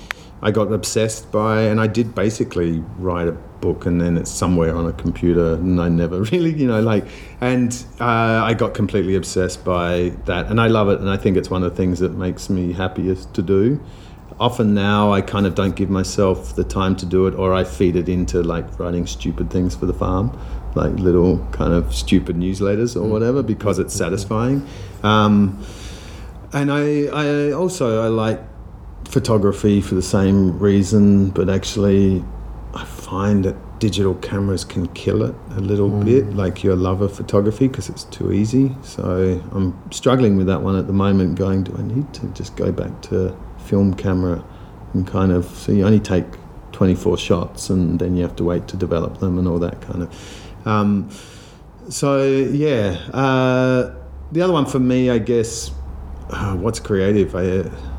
[0.44, 4.76] I got obsessed by, and I did basically write a book, and then it's somewhere
[4.76, 7.08] on a computer, and I never really, you know, like,
[7.40, 11.38] and uh, I got completely obsessed by that, and I love it, and I think
[11.38, 13.82] it's one of the things that makes me happiest to do.
[14.38, 17.64] Often now, I kind of don't give myself the time to do it, or I
[17.64, 20.38] feed it into like writing stupid things for the farm,
[20.76, 24.68] like little kind of stupid newsletters or whatever, because it's satisfying.
[25.04, 25.64] Um,
[26.52, 28.42] and I, I also I like
[29.14, 32.26] photography for the same reason, but actually
[32.74, 37.16] I find that digital cameras can kill it a little bit, like your love of
[37.16, 38.76] photography, because it's too easy.
[38.82, 41.38] So I'm struggling with that one at the moment.
[41.38, 44.44] Going, do I need to just go back to film camera
[44.94, 46.26] and kind of so you only take
[46.72, 50.04] 24 shots and then you have to wait to develop them and all that kind
[50.04, 50.68] of.
[50.68, 51.10] Um,
[51.88, 53.94] so yeah, uh,
[54.32, 55.70] the other one for me, I guess,
[56.32, 57.36] uh, what's creative?
[57.36, 57.93] I uh,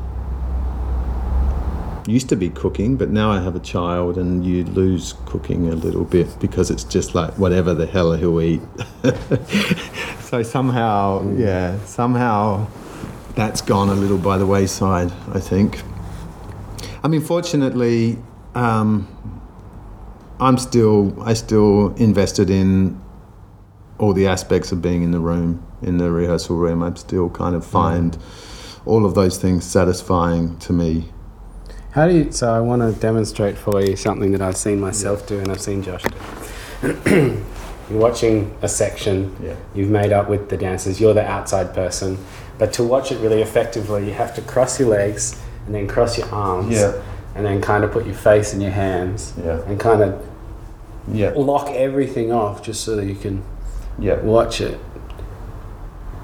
[2.07, 5.75] used to be cooking, but now I have a child, and you lose cooking a
[5.75, 8.61] little bit because it's just like whatever the hell he'll eat.
[10.21, 12.67] so somehow, yeah, somehow
[13.35, 15.11] that's gone a little by the wayside.
[15.33, 15.81] I think.
[17.03, 18.17] I mean, fortunately,
[18.55, 19.07] um,
[20.39, 23.01] I'm still I still invested in
[23.97, 26.83] all the aspects of being in the room, in the rehearsal room.
[26.83, 28.17] I still kind of find
[28.85, 31.11] all of those things satisfying to me.
[31.95, 32.31] How do you?
[32.33, 35.61] So I want to demonstrate for you something that I've seen myself do and I've
[35.61, 37.01] seen Josh do.
[37.89, 39.33] You're watching a section.
[39.41, 39.55] Yeah.
[39.73, 40.99] You've made up with the dancers.
[40.99, 42.17] You're the outside person,
[42.57, 46.17] but to watch it really effectively, you have to cross your legs and then cross
[46.17, 46.73] your arms.
[46.73, 47.01] Yeah.
[47.33, 49.33] And then kind of put your face in your hands.
[49.41, 49.61] Yeah.
[49.65, 50.21] And kind of
[51.13, 51.31] Yeah.
[51.33, 53.41] lock everything off just so that you can
[53.99, 54.19] Yeah.
[54.19, 54.77] watch it.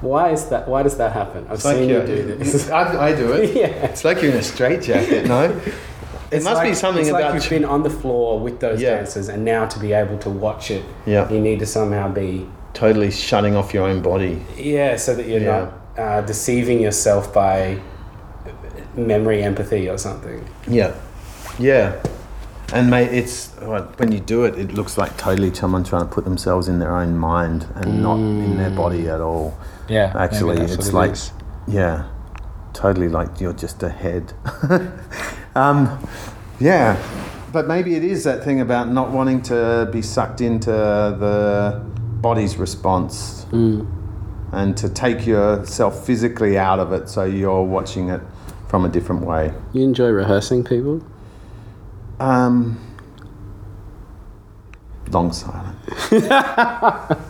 [0.02, 0.68] Why is that?
[0.68, 1.46] Why does that happen?
[1.48, 2.68] I've It's seen you you're- do this.
[2.70, 3.54] I, I do it.
[3.60, 3.66] yeah.
[3.86, 5.44] It's like you're in a straitjacket, no?
[5.44, 7.32] It It's must be something it's about.
[7.32, 8.96] like you've been on the floor with those Yeah.
[8.96, 11.30] dancers, and now to be able to watch it, yeah.
[11.30, 14.42] you need to somehow be Totally shutting off your own body.
[14.56, 15.58] yeah, so that you're Yeah.
[15.96, 17.78] not uh, deceiving yourself by
[18.96, 20.44] memory empathy or something.
[20.66, 20.94] Yeah.
[21.58, 22.02] Yeah.
[22.72, 23.50] And mate, it's
[23.98, 26.96] when you do it, it looks like totally someone trying to put themselves in their
[26.96, 29.56] own mind and not in their body at all.
[29.88, 31.14] Yeah, Actually, it's like
[31.68, 32.08] yeah,
[32.72, 34.32] totally like you're just a head.
[35.54, 36.08] um,
[36.60, 36.96] yeah,
[37.52, 41.82] but maybe it is that thing about not wanting to be sucked into the
[42.22, 48.20] body's response and to take yourself physically out of it, so you're watching it
[48.68, 49.52] from a different way.
[49.74, 51.02] you enjoy rehearsing people.
[52.22, 52.78] Um,
[55.10, 55.76] long silence.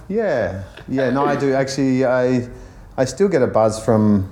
[0.08, 1.10] yeah, yeah.
[1.10, 2.04] No, I do actually.
[2.04, 2.48] I
[2.98, 4.28] I still get a buzz from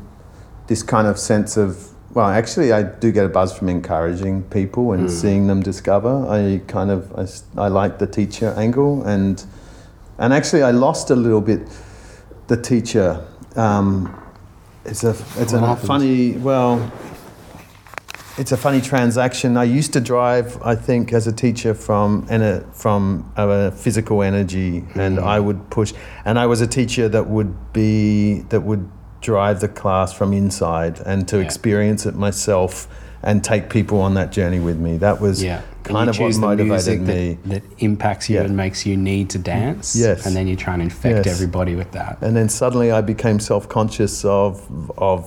[0.66, 1.88] this kind of sense of.
[2.12, 6.26] Well, actually, I do get a buzz from encouraging people and seeing them discover.
[6.28, 9.42] I kind of I, I like the teacher angle and
[10.18, 11.60] and actually I lost a little bit
[12.48, 13.24] the teacher.
[13.56, 14.14] Um,
[14.84, 16.90] it's a it's What a funny well
[18.40, 19.58] it's a funny transaction.
[19.58, 24.82] I used to drive, I think, as a teacher from ener- from a physical energy,
[24.94, 25.24] and hmm.
[25.24, 25.92] I would push.
[26.24, 31.00] And I was a teacher that would be that would drive the class from inside
[31.04, 31.44] and to Yeah.
[31.44, 32.88] experience it myself
[33.22, 34.96] and take people on that journey with me.
[34.96, 37.36] That was Yeah, kind of what motivated me.
[37.44, 38.44] That, that impacts you Yeah.
[38.44, 39.94] and makes you need to dance.
[39.94, 40.24] Yes.
[40.24, 41.34] and then you try and infect Yes.
[41.34, 42.16] everybody with that.
[42.22, 44.62] and then suddenly I became self-conscious of
[44.96, 45.18] of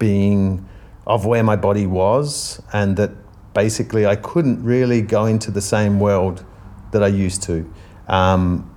[0.00, 0.64] being
[1.08, 3.10] of where my body was and that
[3.54, 6.44] basically I couldn't really go into the same world
[6.92, 7.68] that I used to
[8.06, 8.70] um,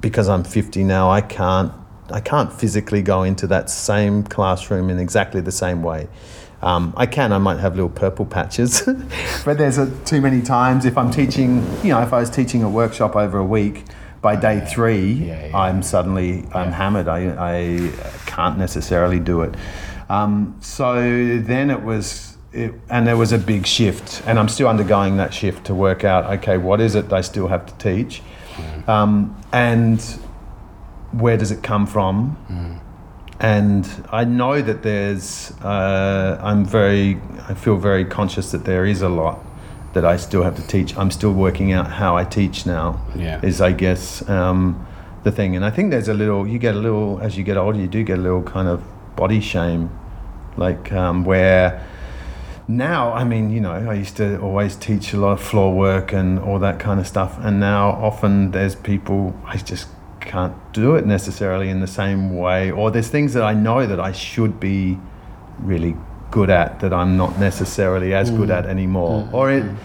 [0.00, 1.72] because I'm 50 now I can't
[2.10, 6.08] I can't physically go into that same classroom in exactly the same way
[6.60, 8.82] um, I can I might have little purple patches
[9.44, 12.62] but there's a, too many times if I'm teaching you know if I was teaching
[12.64, 13.84] a workshop over a week
[14.26, 15.56] by day three Yeah, yeah.
[15.56, 17.06] I'm suddenly I'm hammered.
[17.06, 17.92] I, I
[18.26, 19.54] can't necessarily do it.
[20.08, 20.94] Um, so
[21.40, 25.34] then it was, it, and there was a big shift, and I'm still undergoing that
[25.34, 26.24] shift to work out.
[26.38, 28.22] Okay, what is it they still have to teach,
[28.86, 30.00] um, and
[31.12, 32.36] where does it come from?
[33.38, 39.02] And I know that there's, uh, I'm very, I feel very conscious that there is
[39.02, 39.44] a lot
[39.92, 40.96] that I still have to teach.
[40.96, 43.40] I'm still working out how I teach now Yeah.
[43.42, 44.86] is I guess um,
[45.24, 45.54] the thing.
[45.54, 47.88] And I think there's a little, you get a little, as you get older, you
[47.88, 48.82] do get a little kind of
[49.16, 49.90] body shame,
[50.56, 51.84] like um, where
[52.68, 56.12] now, I mean, you know, I used to always teach a lot of floor work
[56.12, 57.38] and all that kind of stuff.
[57.40, 59.88] And now often there's people, I just
[60.20, 62.72] can't do it necessarily in the same way.
[62.72, 64.98] Or there's things that I know that I should be
[65.60, 65.96] really
[66.32, 68.58] good at that I'm not necessarily as good mm.
[68.58, 69.22] at anymore.
[69.22, 69.32] Mm.
[69.32, 69.76] Or it, mm.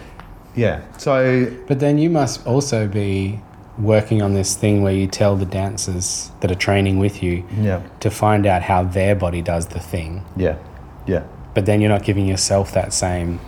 [0.56, 0.82] yeah.
[0.98, 3.40] So But then you must also be
[3.82, 7.82] working on this thing where you tell the dancers that are training with you yeah,
[8.00, 10.24] to find out how their body does the thing.
[10.36, 10.56] yeah,
[11.06, 11.24] yeah.
[11.54, 13.38] But then you're not giving yourself that same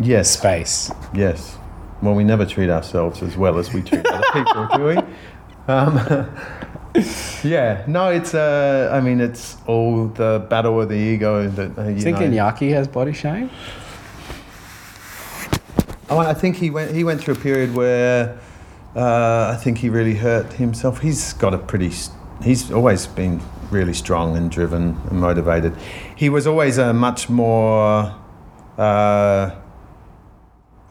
[0.00, 0.90] Yes, space.
[1.14, 1.56] yes.
[2.02, 4.96] Well, we never treat ourselves as well as we treat other people, do we?
[5.72, 5.96] Um,
[7.44, 8.34] yeah, no, it's.
[8.34, 12.18] Uh, I mean, it's all the battle of the ego that uh, you Think.
[12.18, 13.48] Iñaki has body shame?
[16.10, 16.94] Oh, I think he went.
[16.94, 18.36] He went through a period where
[18.96, 21.00] uh, I think he really hurt himself.
[21.00, 21.92] He's got a pretty.
[22.42, 25.74] He's always been really strong and driven and motivated.
[26.14, 28.14] He was always a much more
[28.78, 29.50] uh,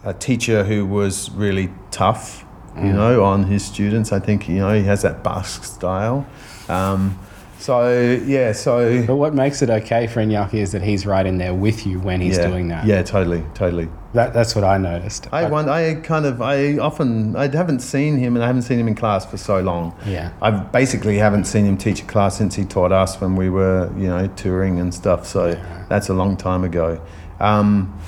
[0.04, 2.46] a teacher who was really tough.
[2.76, 4.12] You know, on his students.
[4.12, 6.26] I think you know he has that Basque style.
[6.68, 7.20] Um,
[7.60, 11.38] so yeah, so But what makes it okay for Iñaki is that he's right in
[11.38, 12.86] there with you when he's yeah, doing that.
[12.86, 13.90] Yeah, totally, totally.
[14.14, 15.28] That, that's what I noticed.
[15.34, 18.88] I, I kind of, I often, I haven't seen him and I haven't seen him
[18.88, 19.96] in class for so long.
[20.06, 20.32] Yeah.
[20.42, 23.92] I basically haven't seen him teach a class since he taught us when we were,
[23.98, 25.26] you know, touring and stuff.
[25.26, 25.86] So Yeah.
[25.90, 27.02] that's a long time ago.
[27.40, 28.00] Um,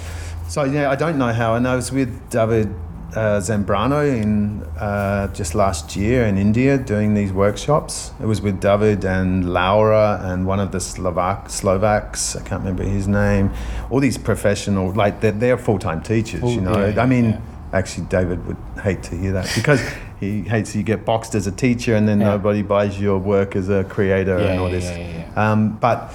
[0.48, 1.56] so yeah, I don't know how.
[1.56, 2.72] And I was with David
[3.16, 8.12] uh, Zambrano in uh, just last year in India doing these workshops.
[8.22, 12.36] It was with David and Laura and one of the Slovak Slovaks.
[12.36, 13.52] I can't remember his name.
[13.90, 16.42] All these professional, like they're, they're full time teachers.
[16.42, 17.40] Full- you know, yeah, I mean, yeah.
[17.74, 19.82] actually, David would hate to hear that because.
[20.18, 22.30] He hates you get boxed as a teacher and then Yeah.
[22.30, 24.88] nobody buys your work as a creator and all this.
[25.36, 26.14] Um, but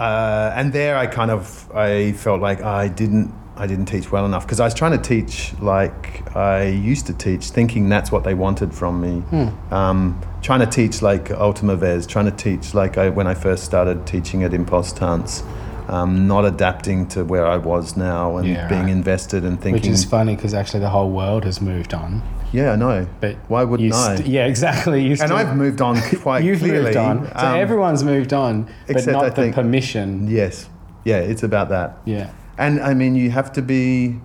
[0.00, 4.24] uh, and there I kind of I felt like I didn't I didn't teach well
[4.24, 8.24] enough because I was trying to teach like I used to teach, thinking that's what
[8.24, 9.20] they wanted from me.
[9.20, 9.74] Hmm.
[9.74, 13.64] Um, trying to teach like Ultima Vez, trying to teach like I, when I first
[13.64, 15.44] started teaching at ImPulsTanz.
[15.88, 18.90] Um, not adapting to where I was now and Yeah, being right.
[18.92, 19.72] invested and thinking.
[19.82, 22.22] Which is funny because actually the whole world has moved on.
[22.52, 23.08] yeah, I know.
[23.20, 24.14] But Why wouldn't you I?
[24.24, 25.02] yeah, exactly.
[25.02, 26.84] You and still- I've moved on quite You've clearly.
[26.84, 27.26] moved on.
[27.26, 30.28] So Um, everyone's moved on, but except not I the think- permission.
[30.28, 30.68] Yes,
[31.04, 31.98] yeah, it's about that.
[32.04, 32.30] Yeah.
[32.60, 34.20] And I mean, you have to be,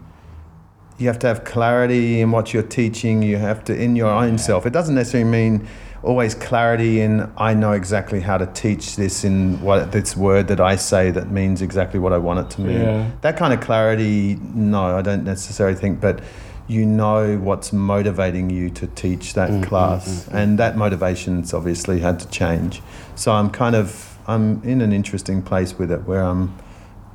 [0.98, 3.24] you have to have clarity in what you're teaching.
[3.24, 4.66] You have to, in your own self.
[4.66, 5.68] It doesn't necessarily mean
[6.04, 10.60] always clarity in, I know exactly how to teach this in what this word that
[10.60, 12.82] I say that means exactly what I want it to mean.
[12.82, 13.12] Yeah.
[13.22, 16.22] That kind of clarity, no, I don't necessarily think, but
[16.68, 20.28] you know what's motivating you to teach that Mm, class.
[20.28, 22.82] And that motivation's obviously had to change.
[23.16, 26.54] So I'm kind of, I'm in an interesting place with it where I'm,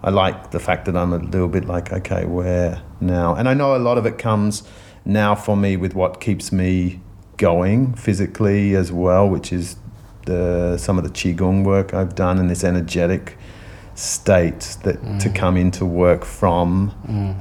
[0.03, 3.35] I like the fact that I'm a little bit like, okay, where now?
[3.35, 4.63] And I know a lot of it comes
[5.05, 7.01] now for me with what keeps me
[7.37, 9.77] going physically as well, which is
[10.27, 13.37] the some of the qigong work I've done and this energetic
[13.95, 16.91] state that to come into work from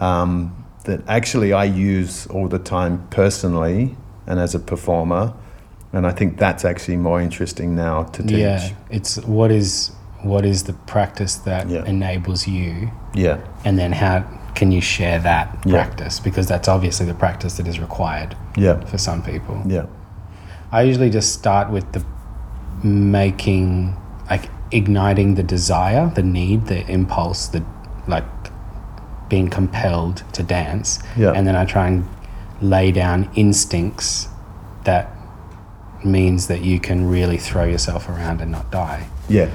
[0.02, 3.96] um, that actually I use all the time personally
[4.28, 5.34] and as a performer.
[5.92, 8.32] And I think that's actually more interesting now to teach.
[8.38, 8.70] Yeah.
[8.92, 9.92] It's what is
[10.24, 11.84] what is the practice that Yeah.
[11.86, 13.38] enables you, Yeah.
[13.64, 14.24] and then how
[14.56, 15.72] can you share that Yeah.
[15.74, 16.20] practice?
[16.20, 18.80] Because that's obviously the practice that is required Yeah.
[18.86, 19.62] for some people.
[19.66, 19.84] Yeah.
[20.72, 22.04] I usually just start with the
[22.84, 23.96] making,
[24.30, 27.64] like igniting the desire, the need, the impulse, the
[28.08, 28.26] like
[29.30, 31.00] being compelled to dance.
[31.16, 31.32] Yeah.
[31.36, 32.06] And then I try and
[32.62, 34.28] lay down instincts
[34.84, 35.12] that
[36.04, 39.04] means that you can really throw yourself around and not die.
[39.28, 39.48] Yeah.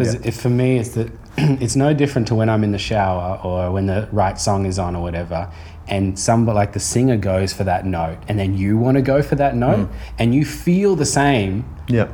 [0.00, 0.30] Because Yeah.
[0.32, 3.86] for me, it's that it's no different to when I'm in the shower or when
[3.86, 5.48] the right song is on or whatever,
[5.88, 9.22] and somebody like the singer goes for that note, and then you want to go
[9.22, 9.88] for that note, Mm.
[10.18, 11.64] and you feel the same.
[11.88, 12.08] Yeah.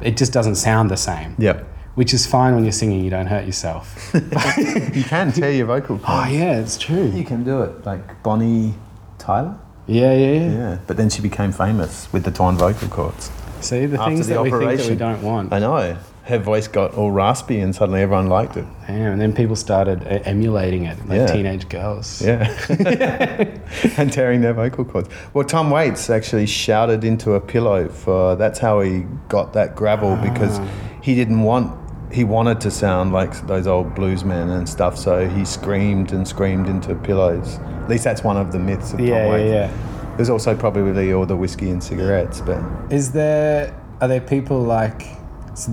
[0.00, 1.34] It just doesn't sound the same.
[1.38, 1.60] Yeah.
[1.94, 3.04] Which is fine when you're singing.
[3.04, 4.10] You don't hurt yourself.
[4.94, 6.08] You can tear your vocal cords.
[6.08, 7.06] oh yeah, it's true.
[7.14, 7.86] You can do it.
[7.86, 8.74] Like Bonnie
[9.18, 9.56] Tyler?
[9.86, 10.50] Yeah, yeah, yeah.
[10.52, 10.78] Yeah.
[10.86, 13.30] But then she became famous with the torn vocal cords.
[13.60, 15.52] See the After things the that we think that we don't want.
[15.52, 15.96] I know.
[16.24, 18.64] Her voice got all raspy and suddenly everyone liked it.
[18.86, 21.26] Damn, and then people started emulating it, like Yeah.
[21.26, 22.22] teenage girls.
[22.22, 22.48] Yeah.
[23.98, 25.08] and tearing their vocal cords.
[25.34, 30.12] Well, Tom Waits actually shouted into a pillow for that's how he got that gravel
[30.18, 30.22] ah.
[30.32, 30.60] because
[31.02, 31.80] he didn't want
[32.12, 36.68] he wanted to sound like those old bluesmen and stuff, so he screamed and screamed
[36.68, 37.58] into pillows.
[37.82, 39.52] At least that's one of the myths of Tom Yeah, yeah, Waits.
[39.52, 40.16] yeah.
[40.16, 45.02] There's also probably all the whiskey and cigarettes, but Is there are there people like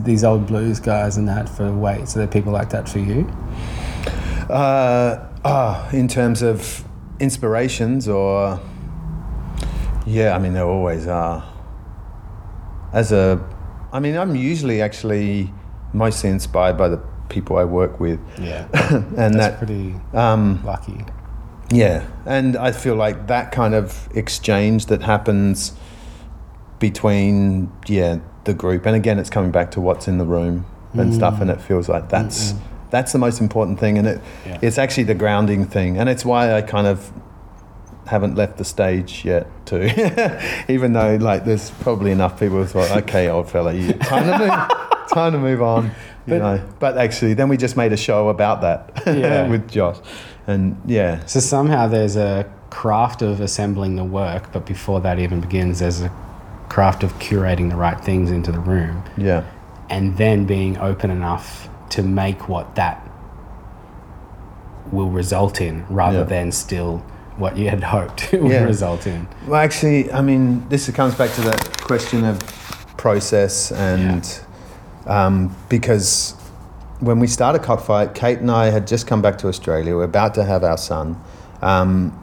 [0.03, 2.07] these old blues guys and that for weight?
[2.09, 3.27] So there people like that for you?
[4.49, 6.83] Uh, ah, in terms of
[7.19, 8.59] inspirations, or
[10.05, 11.43] yeah, I mean there always are.
[12.93, 13.39] As a,
[13.93, 15.53] I mean, I'm usually actually
[15.93, 16.97] mostly inspired by the
[17.29, 21.05] people I work with, Yeah, and that's that, pretty um, lucky.
[21.69, 25.71] yeah, and I feel like that kind of exchange that happens
[26.79, 31.11] between yeah the group, and again, it's coming back to what's in the room and
[31.11, 31.15] mm.
[31.15, 32.53] stuff, and it feels like that's
[32.89, 34.59] that's the most important thing, and it Yeah.
[34.61, 37.11] it's actually the grounding thing, and it's why I kind of
[38.07, 39.89] haven't left the stage yet too,
[40.67, 44.37] even though like there's probably enough people who thought, okay, old fella, you time to
[44.39, 45.85] move, time to move on.
[46.27, 49.47] You But- know, but actually, then we just made a show about that Yeah.
[49.47, 49.97] with Josh,
[50.47, 55.39] and yeah, So somehow there's a craft of assembling the work, but before that even
[55.41, 56.11] begins, there's a
[56.71, 59.43] craft of curating the right things into the room, yeah,
[59.89, 62.97] and then being open enough to make what that
[64.91, 66.23] will result in, rather Yeah.
[66.35, 67.03] than still
[67.37, 68.63] what you had hoped it would Yeah.
[68.63, 69.27] result in.
[69.47, 72.39] Well, actually, I mean, this comes back to that question of
[72.97, 74.23] process, and
[75.07, 76.35] um, because
[76.99, 79.95] when we started Cockfight, Kate and I had just come back to Australia.
[79.95, 81.17] We are about to have our son,
[81.61, 82.17] um,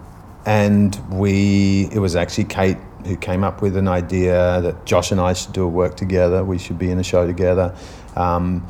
[0.46, 5.20] and we it was actually Kate who came up with an idea that Josh and
[5.20, 6.44] I should do a work together.
[6.44, 7.74] We should be in a show together.
[8.16, 8.66] Um,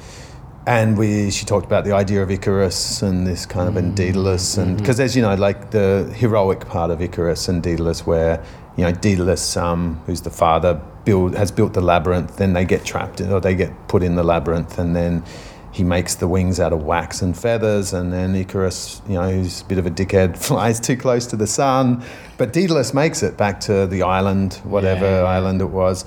[0.69, 4.59] and we she talked about the idea of Icarus and this kind of and Daedalus
[4.59, 8.45] and because there's you know like the heroic part of Icarus and Daedalus where
[8.77, 12.85] you know Daedalus um, who's the father build has built the labyrinth then they get
[12.85, 15.25] trapped in, or they get put in the labyrinth and then
[15.79, 19.61] he makes the wings out of wax and feathers and then Icarus you know who's
[19.63, 22.03] a bit of a dickhead flies too close to the sun
[22.37, 25.37] but Daedalus makes it back to the island whatever Yeah, yeah.
[25.37, 26.05] island it was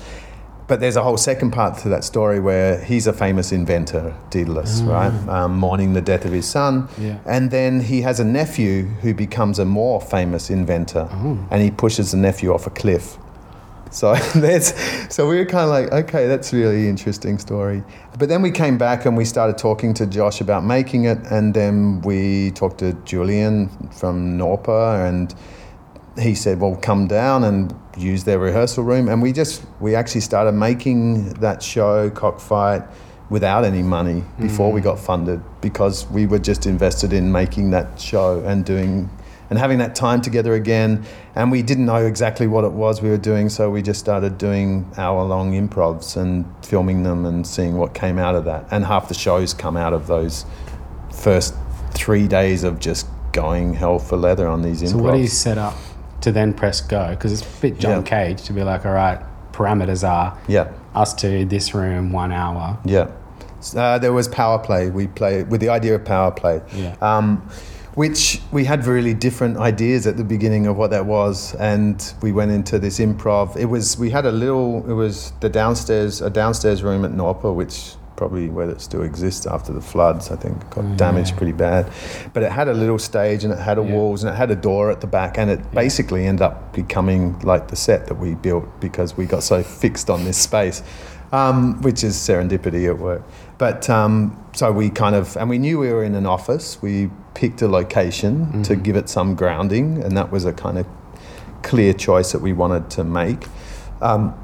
[0.67, 4.79] but there's a whole second part to that story where he's a famous inventor, Daedalus,
[4.83, 5.11] right?
[5.27, 6.87] Um, mourning the death of his son.
[6.97, 7.17] Yeah.
[7.25, 11.09] And then he has a nephew who becomes a more famous inventor
[11.51, 13.17] and he pushes the nephew off a cliff.
[13.91, 14.73] So that's
[15.13, 17.83] so we were kind of like, okay, that's a really interesting story.
[18.17, 21.53] But then we came back and we started talking to Josh about making it, and
[21.53, 25.35] then we talked to Julian from Norpa, and
[26.17, 30.21] he said, "Well, come down and use their rehearsal room." And we just we actually
[30.21, 32.83] started making that show Cockfight
[33.29, 34.83] without any money before we mm.
[34.83, 39.09] got funded because we were just invested in making that show and doing
[39.51, 41.05] and having that time together again.
[41.35, 44.37] And we didn't know exactly what it was we were doing, so we just started
[44.37, 48.65] doing hour-long improvs and filming them and seeing what came out of that.
[48.71, 50.45] And half the shows come out of those
[51.13, 51.53] first
[51.91, 54.91] three days of just going hell for leather on these improvs.
[54.91, 55.75] So what do you set up
[56.21, 57.09] to then press go?
[57.09, 58.09] Because it's a bit John Yeah.
[58.09, 59.19] Cage to be like, all right,
[59.51, 60.71] parameters are yeah.
[60.95, 62.79] us to this room one hour.
[62.85, 63.11] Yeah.
[63.75, 64.89] Uh, there was power play.
[64.89, 66.95] We play with the idea of power play, Yeah.
[67.01, 67.47] um,
[67.95, 72.31] which we had really different ideas at the beginning of what that was, and we
[72.31, 73.57] went into this improv.
[73.57, 74.89] It was we had a little.
[74.89, 79.47] It was the downstairs a downstairs room at Norpa, which probably where it still exists
[79.47, 80.29] after the floods.
[80.29, 81.91] I think got damaged pretty bad,
[82.33, 83.93] but it had a little stage and it had a Yeah.
[83.93, 87.39] walls and it had a door at the back, and it basically ended up becoming
[87.43, 90.83] like the set that we built because we got so fixed on this space
[91.31, 93.23] um, which is serendipity at work.
[93.57, 96.81] But um, so we kind of, and we knew we were in an office.
[96.81, 100.87] We picked a location to give it some grounding, and that was a kind of
[101.63, 103.45] clear choice that we wanted to make.
[104.01, 104.35] Um,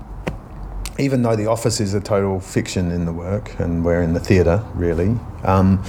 [0.99, 4.19] even though the office is a total fiction in the work, and we're in the
[4.19, 5.15] theatre, really.
[5.43, 5.83] Um,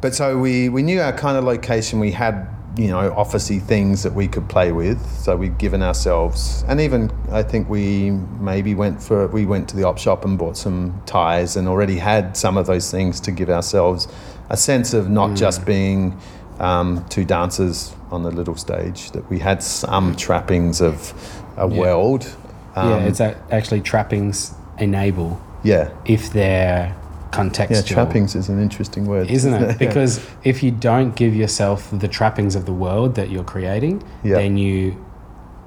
[0.00, 2.00] but so we, we knew our kind of location.
[2.00, 5.04] We had, you know, officey things that we could play with.
[5.18, 9.76] So we'd given ourselves, and even I think we maybe went for, we went to
[9.76, 13.30] the op shop and bought some ties and already had some of those things to
[13.32, 14.08] give ourselves
[14.50, 16.18] a sense of not just being
[16.60, 21.12] um, two dancers on the little stage, that we had some trappings of
[21.56, 21.78] a Yeah.
[21.80, 22.34] world.
[22.76, 25.90] Um, yeah, it's actually trappings enable yeah.
[26.04, 26.94] if they're
[27.32, 27.70] contextual.
[27.70, 29.78] Yeah, trappings is an interesting word, Isn't it?
[29.86, 34.36] Because if you don't give yourself the trappings of the world that you're creating, Yeah.
[34.36, 34.96] then you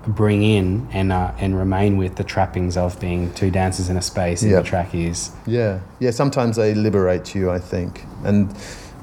[0.08, 4.02] bring in and uh, and remain with the trappings of being two dancers in a
[4.02, 4.58] space and Yeah.
[4.62, 6.10] the track is yeah, yeah.
[6.12, 8.50] Sometimes they liberate you, I think, and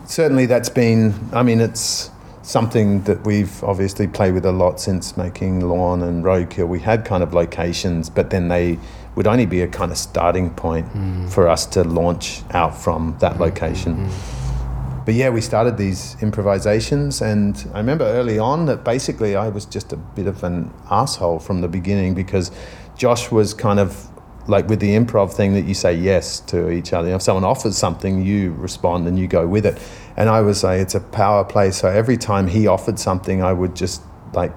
[0.09, 1.15] certainly that's been.
[1.33, 2.11] I mean, it's
[2.43, 6.67] something that we've obviously played with a lot since making Lawn and Roadkill.
[6.67, 8.79] We had kind of locations, but then they
[9.15, 11.31] would only be a kind of starting point mm.
[11.31, 13.43] for us to launch out from that mm-hmm.
[13.43, 13.97] location.
[13.97, 15.05] Mm-hmm.
[15.05, 19.65] But yeah, we started these improvisations, and I remember early on that basically I was
[19.65, 22.51] just a bit of an asshole from the beginning because
[22.97, 24.09] Josh was kind of
[24.49, 27.15] like with the improv thing that you say yes to each other.
[27.15, 29.81] If someone offers something, you respond and you go with it.
[30.17, 31.71] And I would say it's a power play.
[31.71, 34.53] So every time he offered something, I would just like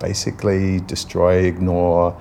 [0.00, 2.18] basically destroy, ignore,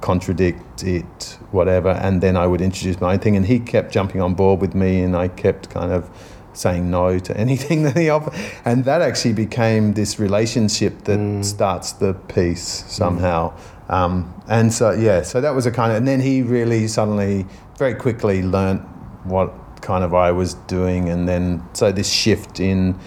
[0.00, 1.90] contradict it, whatever.
[1.90, 3.36] And then I would introduce my own thing.
[3.36, 6.10] And he kept jumping on board with me, and I kept kind of
[6.52, 8.34] saying no to anything that he offered.
[8.64, 11.44] And that actually became this relationship that mm.
[11.44, 13.54] starts the piece somehow.
[13.88, 17.46] Um, and so, yeah, so that was a kind of, and then he really suddenly,
[17.76, 18.82] very quickly learnt
[19.24, 21.08] what kind of I was doing.
[21.08, 22.98] And then, so this shift in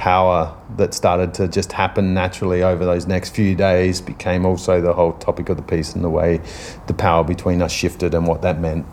[0.00, 4.94] power that started to just happen naturally over those next few days became also the
[4.94, 6.40] whole topic of the piece and the way
[6.86, 8.86] the power between us shifted and what that meant.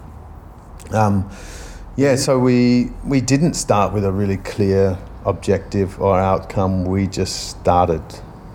[0.91, 1.29] Um,
[1.95, 6.83] yeah, so we we didn't start with a really clear objective or outcome.
[6.83, 8.03] We just started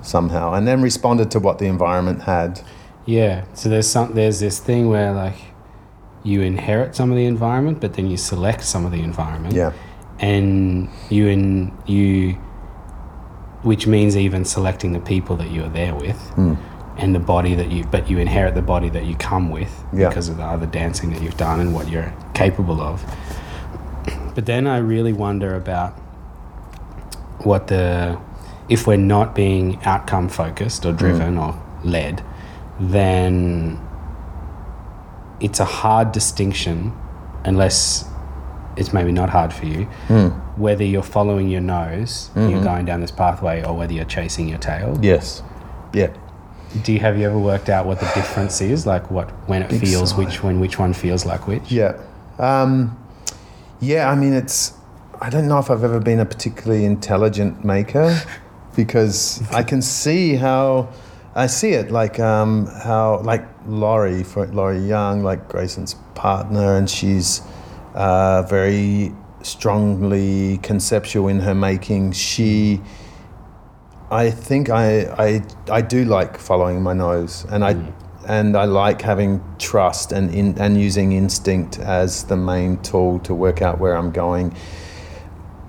[0.03, 2.61] somehow and then responded to what the environment had.
[3.07, 3.45] yeah.
[3.55, 5.37] So there's some there's this thing where like
[6.25, 9.55] you inherit some of the environment, but then you select some of the environment.
[9.55, 9.73] Yeah,
[10.21, 12.39] and you in you
[13.63, 16.55] which means even selecting the people that you're there with Hmm.
[16.99, 20.09] and the body that you but you inherit the body that you come with Yeah.
[20.09, 23.05] because of the other dancing that you've done and what you're capable of
[24.35, 25.93] but then i really wonder about
[27.45, 28.19] what the
[28.75, 31.53] if we're not being outcome focused or driven or
[31.85, 32.23] led
[32.81, 33.79] then
[35.41, 36.93] it's a hard distinction
[37.45, 38.05] unless
[38.77, 39.85] it's maybe not hard for you.
[40.09, 40.29] Hmm.
[40.67, 42.51] Whether you're following your nose, Mm-hmm.
[42.51, 44.99] you're going down this pathway, or whether you're chasing your tail.
[45.03, 45.43] Yes.
[45.93, 46.11] Yeah.
[46.83, 48.87] Do you have you ever worked out what the difference is?
[48.87, 50.19] Like what when it Big feels sigh.
[50.19, 51.71] which when which one feels like which?
[51.71, 52.01] Yeah.
[52.39, 52.97] Um,
[53.81, 54.73] yeah, I mean, it's.
[55.21, 58.19] I don't know if I've ever been a particularly intelligent maker
[58.77, 60.89] because I can see how.
[61.35, 66.91] I see it like um, how, like Laurie, for Laurie Young, like Grayson's partner, and
[66.91, 67.41] she's
[67.95, 72.13] uh, very strongly conceptual in her making.
[72.13, 72.81] She.
[74.11, 77.93] I think I, I, I do like following my nose, and I
[78.27, 83.35] and I like having trust and in, and using instinct as the main tool to
[83.35, 84.55] work out where I'm going.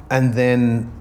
[0.10, 0.93] And then,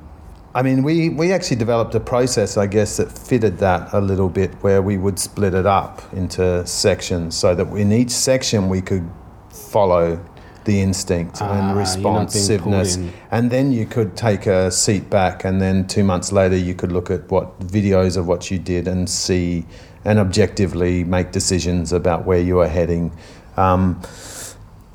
[0.54, 4.28] I mean, we, we actually developed a process, I guess, that fitted that a little
[4.28, 8.82] bit, where we would split it up into sections, so that in each section we
[8.82, 9.08] could
[9.50, 10.22] follow
[10.64, 12.98] the instinct Ah, and you're not being responsiveness.
[13.30, 16.92] And then you could take a seat back, and then two months later, you could
[16.92, 19.64] look at what videos of what you did and see
[20.04, 23.16] and objectively make decisions about where you are heading.
[23.56, 24.02] Um,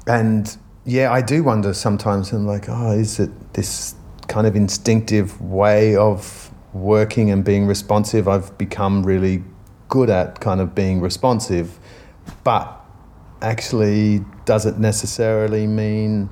[0.05, 0.55] and
[0.85, 3.95] yeah, I do wonder sometimes, I'm like, oh, is it this
[4.27, 8.27] kind of instinctive way of working and being responsive?
[8.27, 9.43] I've become really
[9.89, 11.79] good at kind of being responsive,
[12.43, 12.73] but
[13.41, 16.29] actually does it necessarily mean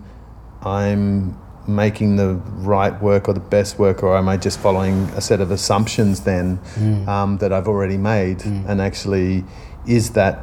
[0.62, 1.38] I'm
[1.68, 5.42] making the right work or the best work, or am I just following a set
[5.42, 6.60] of assumptions then
[7.08, 8.44] um, that I've already made?
[8.68, 9.44] And actually,
[9.88, 10.40] is that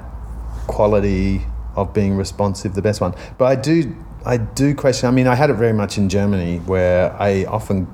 [0.66, 1.42] quality
[1.76, 3.14] of being responsive the best one?
[3.38, 3.94] But I do,
[4.24, 5.08] I do question.
[5.08, 7.86] I mean, I had it very much in Germany, where I often,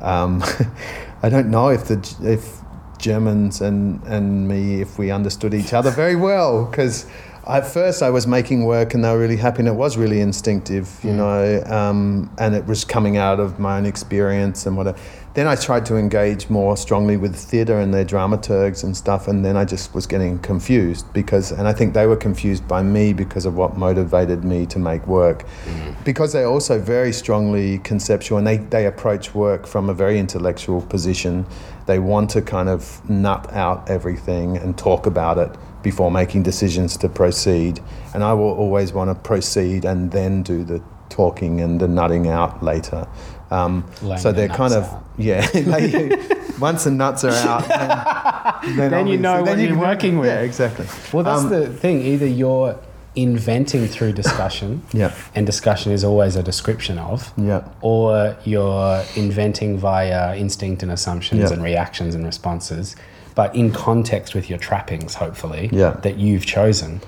[0.00, 0.42] um,
[1.22, 2.60] I don't know if the if
[2.98, 7.06] Germans and and me if we understood each other very well because
[7.46, 10.20] at first I was making work and they were really happy and it was really
[10.20, 14.98] instinctive, you know, um, and it was coming out of my own experience and whatever.
[15.36, 19.44] Then I tried to engage more strongly with theatre and their dramaturgs and stuff, and
[19.44, 23.12] then I just was getting confused because, and I think they were confused by me
[23.12, 26.04] because of what motivated me to make work, mm.
[26.06, 30.80] because they're also very strongly conceptual and they, they approach work from a very intellectual
[30.80, 31.44] position.
[31.84, 36.96] They want to kind of nut out everything and talk about it before making decisions
[36.96, 37.80] to proceed.
[38.14, 42.26] And I will always want to proceed and then do the talking and the nutting
[42.28, 43.06] out later.
[43.50, 43.84] Um,
[44.18, 45.04] so they're kind of out.
[45.18, 45.46] yeah.
[45.52, 46.10] they-
[46.58, 47.68] once the nuts are out,
[48.64, 50.28] then, then, Then you know what you you're can- working with.
[50.28, 50.86] Yeah, exactly.
[51.12, 52.00] Well, that's Um, the thing.
[52.00, 52.78] Either you're
[53.14, 55.12] inventing through discussion, Yeah.
[55.34, 57.62] and discussion is always a description of, Yeah.
[57.82, 61.52] or you're inventing via instinct and assumptions Yeah.
[61.52, 62.96] and reactions and responses,
[63.34, 65.96] but in context with your trappings, hopefully, Yeah.
[66.02, 67.00] that you've chosen.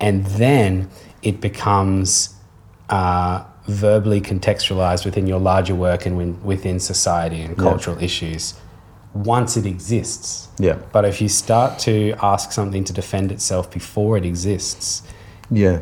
[0.00, 0.88] And then
[1.22, 2.34] it becomes
[2.88, 8.54] uh, verbally contextualized within your larger work and win- within society and cultural issues
[9.14, 10.48] once it exists.
[10.58, 10.76] Yeah.
[10.92, 15.02] But if you start to ask something to defend itself before it exists,
[15.50, 15.78] Yeah.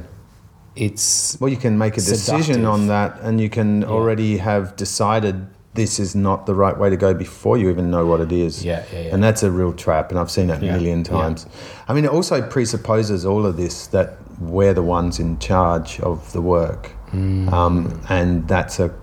[0.74, 5.46] it's Well, you can make a decision on that, and you can already have decided
[5.74, 8.64] this is not the right way to go before you even know what it is.
[8.64, 9.10] Yeah, yeah, yeah.
[9.14, 11.04] And that's a real trap, and I've seen Yeah, a million yeah.
[11.12, 11.46] times.
[11.88, 16.32] I mean, it also presupposes all of this that we're the ones in charge of
[16.32, 17.52] the work, Mm.
[17.52, 18.94] um, and that's a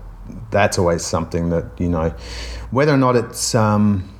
[0.50, 2.10] that's always something that you know,
[2.70, 3.54] whether or not it's.
[3.54, 4.10] Um,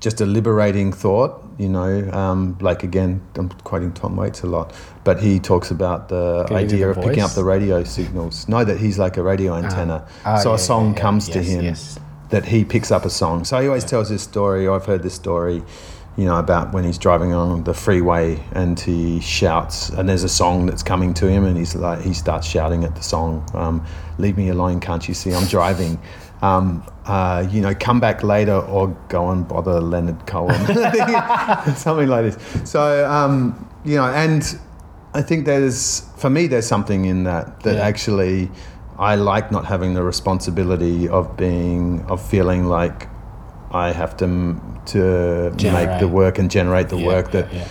[0.00, 2.10] just a liberating thought, you know.
[2.10, 4.72] Um, like again, I'm quoting Tom Waits a lot,
[5.04, 8.48] but he talks about the Can idea the of picking up the radio signals.
[8.48, 10.08] No, that he's like a radio antenna.
[10.24, 11.00] Ah, so yeah, a song yeah, yeah.
[11.00, 11.98] comes to Yes, him yes.
[12.30, 13.44] that he picks up a song.
[13.44, 14.66] So he always tells this story.
[14.66, 15.62] I've heard this story.
[16.20, 20.28] You know about when he's driving on the freeway and he shouts, and there's a
[20.28, 23.82] song that's coming to him, and he's like, he starts shouting at the song, um,
[24.18, 25.98] "Leave me alone, can't you see I'm driving?"
[26.42, 30.60] Um, uh, you know, come back later or go and bother Leonard Cohen,
[31.76, 32.70] something like this.
[32.70, 34.42] So, um, you know, and
[35.14, 37.80] I think there's, for me, there's something in that that Yeah.
[37.90, 38.50] actually
[38.98, 43.08] I like not having the responsibility of being, of feeling like
[43.72, 44.26] I have to
[44.92, 47.66] to make the work and generate the Yeah, work that yeah.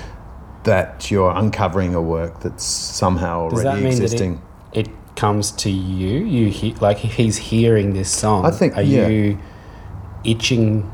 [0.63, 4.41] that you're uncovering a work that's somehow Does already existing.
[4.73, 6.19] that it, it comes to you?
[6.25, 8.45] You he, like he's hearing this song.
[8.45, 9.07] I think- are yeah.
[9.07, 9.37] you
[10.23, 10.89] itching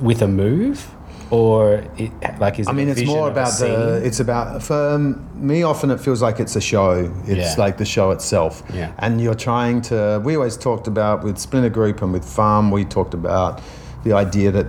[0.00, 0.88] with a move,
[1.30, 2.68] or it, like is?
[2.68, 4.00] I mean, it's more about the.
[4.04, 5.62] It's about for um, me.
[5.62, 7.12] Often it feels like it's a show.
[7.26, 7.64] It's Yeah.
[7.64, 8.62] like the show itself.
[8.72, 8.92] Yeah.
[8.98, 10.20] And you're trying to.
[10.24, 12.70] We always talked about with Splinter Group and with Farm.
[12.70, 13.60] We talked about
[14.04, 14.66] the idea that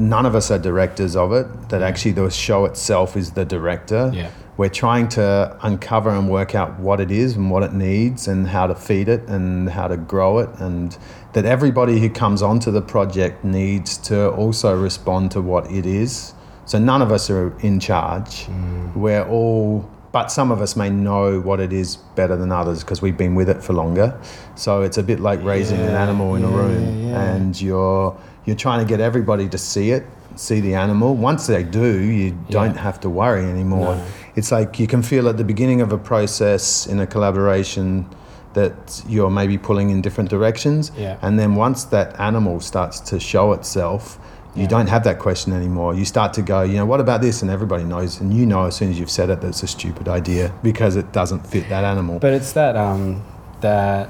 [0.00, 1.46] none of us are directors of it.
[1.68, 1.88] That mm.
[1.88, 4.10] actually the show itself is the director.
[4.12, 4.30] Yeah.
[4.56, 8.46] We're trying to uncover and work out what it is and what it needs and
[8.46, 10.96] how to feed it and how to grow it and
[11.32, 16.34] that everybody who comes onto the project needs to also respond to what it is.
[16.66, 18.46] So none of us are in charge.
[18.46, 18.96] Mm.
[18.96, 23.00] We're all but some of us may know what it is better than others because
[23.00, 24.20] we've been with it for longer.
[24.56, 27.22] So it's a bit like raising an animal in a room yeah.
[27.22, 30.04] and you're you're trying to get everybody to see it,
[30.36, 31.14] see the animal.
[31.14, 32.80] Once they do, you don't Yeah.
[32.82, 33.96] have to worry anymore.
[33.96, 34.02] No.
[34.36, 38.06] It's like you can feel at the beginning of a process in a collaboration
[38.54, 40.90] that you're maybe pulling in different directions.
[40.96, 41.16] Yeah.
[41.22, 44.18] And then once that animal starts to show itself,
[44.56, 44.68] you Yeah.
[44.68, 45.94] don't have that question anymore.
[45.94, 47.42] You start to go, you know, what about this?
[47.42, 49.68] And everybody knows, and you know as soon as you've said it that it's a
[49.68, 52.18] stupid idea because it doesn't fit that animal.
[52.18, 53.22] But it's that um,
[53.60, 54.08] that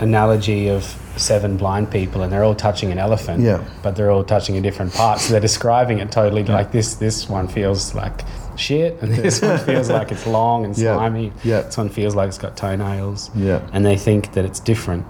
[0.00, 0.84] analogy of
[1.16, 3.42] seven blind people, and they're all touching an elephant.
[3.42, 3.62] Yeah.
[3.82, 6.94] But they're all touching a different part, so they're describing it totally like this.
[6.94, 8.22] This one feels like
[8.56, 10.94] shit, and this one feels like it's long and Yeah.
[10.96, 11.32] slimy.
[11.44, 11.62] Yeah.
[11.62, 13.30] This one feels like it's got toenails.
[13.34, 13.60] Yeah.
[13.72, 15.06] And they think that it's different.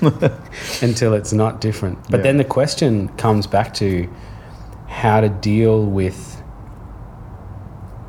[0.82, 1.98] until it's not different.
[2.10, 2.22] But Yeah.
[2.24, 4.08] then the question comes back to
[4.88, 6.42] how to deal with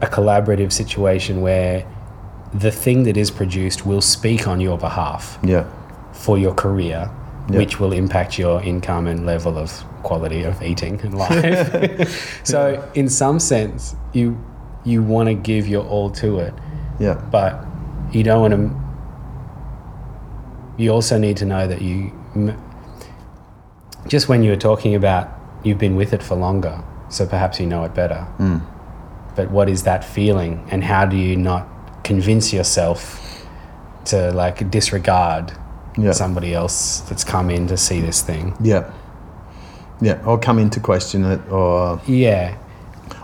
[0.01, 1.85] a collaborative situation where
[2.53, 5.65] the thing that is produced will speak on your behalf yeah.
[6.13, 7.09] for your career,
[7.49, 7.57] Yeah.
[7.57, 9.71] which will impact your income and level of
[10.03, 12.41] quality of eating and life.
[12.43, 14.37] so, in some sense, you
[14.85, 16.53] you want to give your all to it,
[16.99, 17.15] Yeah.
[17.31, 17.65] but
[18.11, 20.81] you don't want to.
[20.81, 22.11] You also need to know that you.
[24.07, 25.29] Just when you were talking about
[25.63, 28.27] you've been with it for longer, so perhaps you know it better.
[28.39, 28.61] Mm.
[29.35, 31.67] But what is that feeling, and how do you not
[32.07, 32.99] convince yourself
[34.05, 35.51] to like disregard
[35.97, 36.13] Yeah.
[36.13, 38.53] somebody else that's come in to see this thing?
[38.61, 38.83] Yeah.
[40.01, 40.19] Yeah.
[40.25, 42.55] Or come in to question it or Yeah,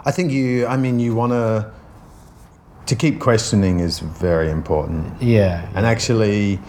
[0.05, 0.67] I think you.
[0.67, 1.71] I mean, you want to.
[2.87, 6.59] To keep questioning is very important, yeah, and actually,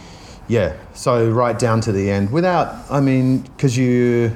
[0.47, 0.73] yeah.
[0.95, 2.69] So right down to the end, without.
[2.89, 4.31] I mean, because you,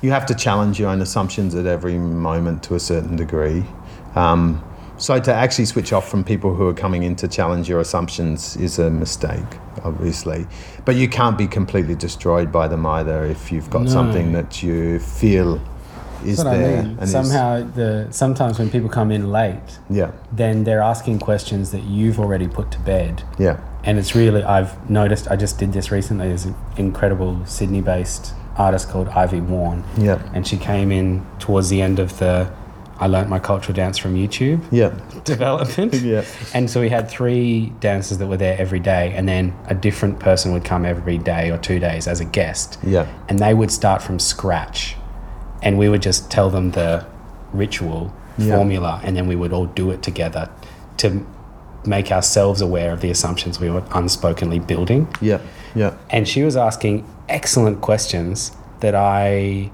[0.00, 3.62] you have to challenge your own assumptions at every moment to a certain degree.
[4.14, 4.62] Um,
[4.98, 8.56] so to actually switch off from people who are coming in to challenge your assumptions
[8.56, 9.44] is a mistake,
[9.84, 10.46] obviously.
[10.84, 13.90] But you can't be completely destroyed by them either if you've got No.
[13.90, 15.60] something that you feel
[16.24, 16.80] is there.
[16.80, 17.06] I mean.
[17.06, 22.18] Somehow, the sometimes when people come in late, yeah, then they're asking questions that you've
[22.18, 23.22] already put to bed.
[23.38, 26.26] yeah, And it's really, I've noticed, I just did this recently.
[26.28, 29.84] There's an incredible Sydney based artist called Ivy Warren.
[29.96, 32.50] yeah, And she came in towards the end of the
[33.00, 34.92] I learnt my cultural dance from YouTube yeah,
[35.24, 35.94] development.
[36.02, 39.74] yeah, And so we had three dancers that were there every day, and then a
[39.74, 42.78] different person would come every day or two days as a guest.
[42.82, 44.96] yeah, And they would start from scratch.
[45.62, 47.06] And we would just tell them the
[47.52, 48.56] ritual Yeah.
[48.56, 50.48] formula, and then we would all do it together
[50.98, 51.24] to
[51.86, 55.06] make ourselves aware of the assumptions we were unspokenly building.
[55.20, 55.38] yeah,
[55.74, 59.70] yeah, And she was asking excellent questions that I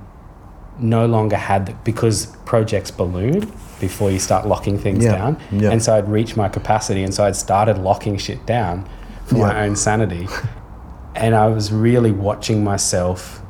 [0.79, 3.41] no longer had th- because projects balloon
[3.81, 5.41] before you start locking things Yeah, down.
[5.53, 5.70] yeah.
[5.70, 8.89] And so I'd reached my capacity and so I'd started locking shit down
[9.27, 10.27] for my own sanity.
[11.14, 13.41] and I was really watching myself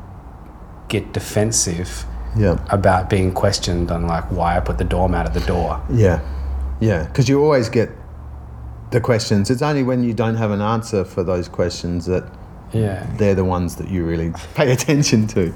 [0.89, 2.05] get defensive
[2.37, 5.81] yeah, about being questioned on like why I put the doormat at the door.
[5.91, 6.21] yeah,
[6.81, 7.05] yeah.
[7.05, 7.91] Because you always get
[8.91, 9.51] the questions.
[9.51, 12.25] It's only when you don't have an answer for those questions that
[12.73, 13.07] Yeah.
[13.17, 15.53] they're the ones that you really pay attention to.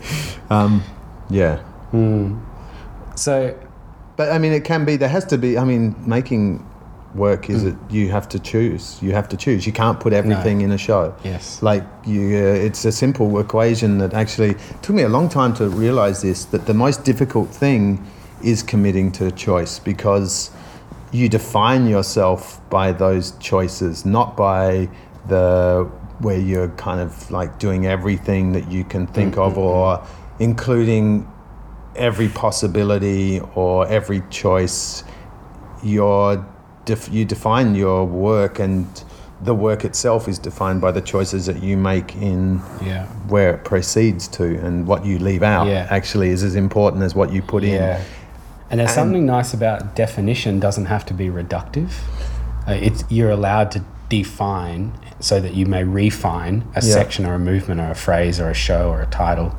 [0.51, 0.83] Um,
[1.31, 1.59] yeah.
[1.91, 2.39] Hmm.
[3.17, 3.57] So
[4.17, 4.97] But I mean, it can be.
[4.97, 5.59] There has to be.
[5.59, 6.67] I mean, making
[7.15, 7.71] work is hmm.
[7.71, 8.99] that you have to choose.
[9.03, 9.67] You have to choose.
[9.67, 11.15] You can't put everything in a show.
[11.25, 11.63] Yes.
[11.63, 15.69] Like you, uh, it's a simple equation that actually took me a long time to
[15.69, 16.45] realize this.
[16.47, 18.05] That the most difficult thing
[18.43, 20.51] is committing to a choice because
[21.13, 24.89] you define yourself by those choices, not by
[25.29, 25.89] the
[26.21, 29.63] where you're kind of like doing everything that you can think mm, of mm, mm.
[29.63, 30.07] or
[30.39, 31.31] including
[31.97, 35.03] every possibility or every choice
[35.83, 36.47] your
[36.85, 39.05] def- you define your work and
[39.43, 43.07] the work itself is defined by the choices that you make in yeah.
[43.29, 45.87] where it proceeds to and what you leave out Yeah.
[45.91, 47.81] actually is as important as what you put in
[48.71, 51.91] And there's And- something nice about definition doesn't have to be reductive.
[52.67, 56.93] Uh, it's you're allowed to define so that you may refine a Yeah.
[56.93, 59.55] section or a movement or a phrase or a show or a title.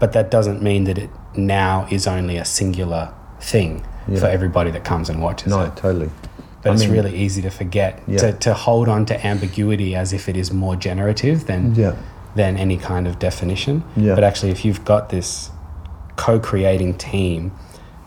[0.00, 4.18] But that doesn't mean that it now is only a singular thing Yeah.
[4.20, 5.76] for everybody that comes and watches no it.
[5.76, 6.10] totally
[6.62, 8.18] But I it's mean- really easy to forget Yeah.
[8.18, 11.94] to, to hold on to ambiguity as if it is more generative than yeah
[12.36, 13.82] than any kind of definition.
[13.96, 14.14] Yeah.
[14.14, 15.50] But actually, if you've got this
[16.16, 17.50] co-creating team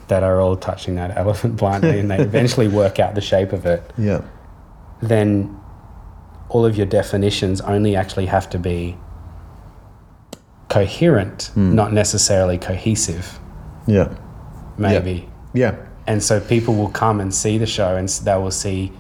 [0.08, 3.66] that are all touching that elephant blindly and they eventually work out the shape of
[3.66, 4.22] it, Yeah.
[5.02, 5.58] then
[6.48, 8.96] all of your definitions only actually have to be
[10.78, 11.76] coherent, Hmm.
[11.76, 13.40] not necessarily cohesive,
[13.86, 14.08] Yeah.
[14.78, 15.30] maybe.
[15.54, 15.74] Yeah.
[16.08, 18.92] And so people will come and see the show and they will see,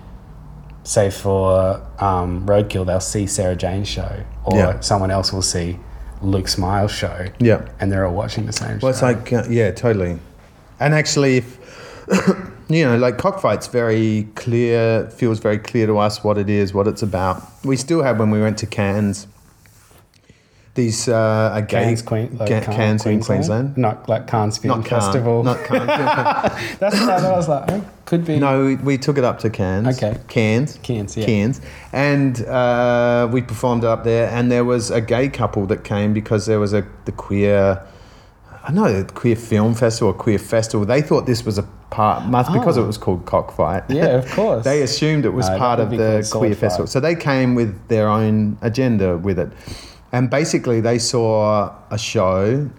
[0.84, 4.12] say for um, Roadkill, they'll see Sarah Jane's show
[4.46, 4.80] or Yeah.
[4.82, 5.80] someone else will see
[6.22, 7.62] Luke Smiles' show Yeah.
[7.80, 10.20] and they're all watching the same Well, it's like, uh, yeah, totally.
[10.80, 11.58] And actually, if,
[12.70, 16.88] you know, like Cockfight's very clear, feels very clear to us what it is, what
[16.88, 17.42] it's about.
[17.66, 19.26] We still have, when we went to Cairns,
[20.76, 23.78] these uh, a gay Cairns, Queen, like Ca- Cairns, Cairns in Queensland.
[23.78, 25.44] Not like Cannes Film Not Cairns, Festival.
[25.44, 25.86] not Cairns.
[26.80, 27.24] That's what I thought.
[27.34, 28.40] I was like, oh, could be.
[28.40, 29.98] no, we, we took it up to Cairns.
[30.02, 30.18] Okay.
[30.28, 30.80] Cairns.
[30.82, 31.26] Cairns, yeah.
[31.28, 31.62] Cairns.
[31.92, 36.48] And uh, we performed up there, and there was a gay couple that came because
[36.48, 37.86] there was a the queer,
[38.64, 40.88] I know, the queer film festival or queer festival.
[40.88, 42.84] They thought this was a part, must because Oh.
[42.84, 43.84] it was called Cockfight.
[43.90, 44.64] Yeah, of course.
[44.70, 46.88] they assumed it was No, part of the queer festival.
[46.88, 49.52] So they came with their own agenda with it.
[50.14, 52.70] And basically, they saw a show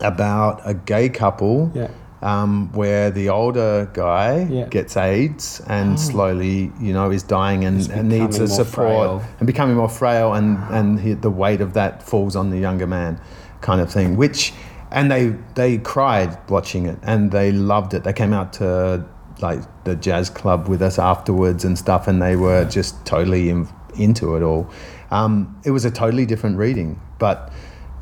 [0.00, 1.88] about a gay couple Yeah.
[2.22, 4.66] um, where the older guy Yeah.
[4.66, 9.22] gets AIDS and slowly, you know, is dying and, and needs the support frail.
[9.38, 12.86] and becoming more frail, and and he, the weight of that falls on the younger
[12.86, 13.20] man,
[13.60, 14.16] kind of thing.
[14.16, 14.52] Which,
[14.90, 18.04] and they they cried watching it, and they loved it.
[18.04, 19.04] They came out to
[19.40, 23.68] like the jazz club with us afterwards and stuff, and they were just totally in,
[23.96, 24.66] into it all.
[25.14, 27.52] Um, it was a totally different reading, but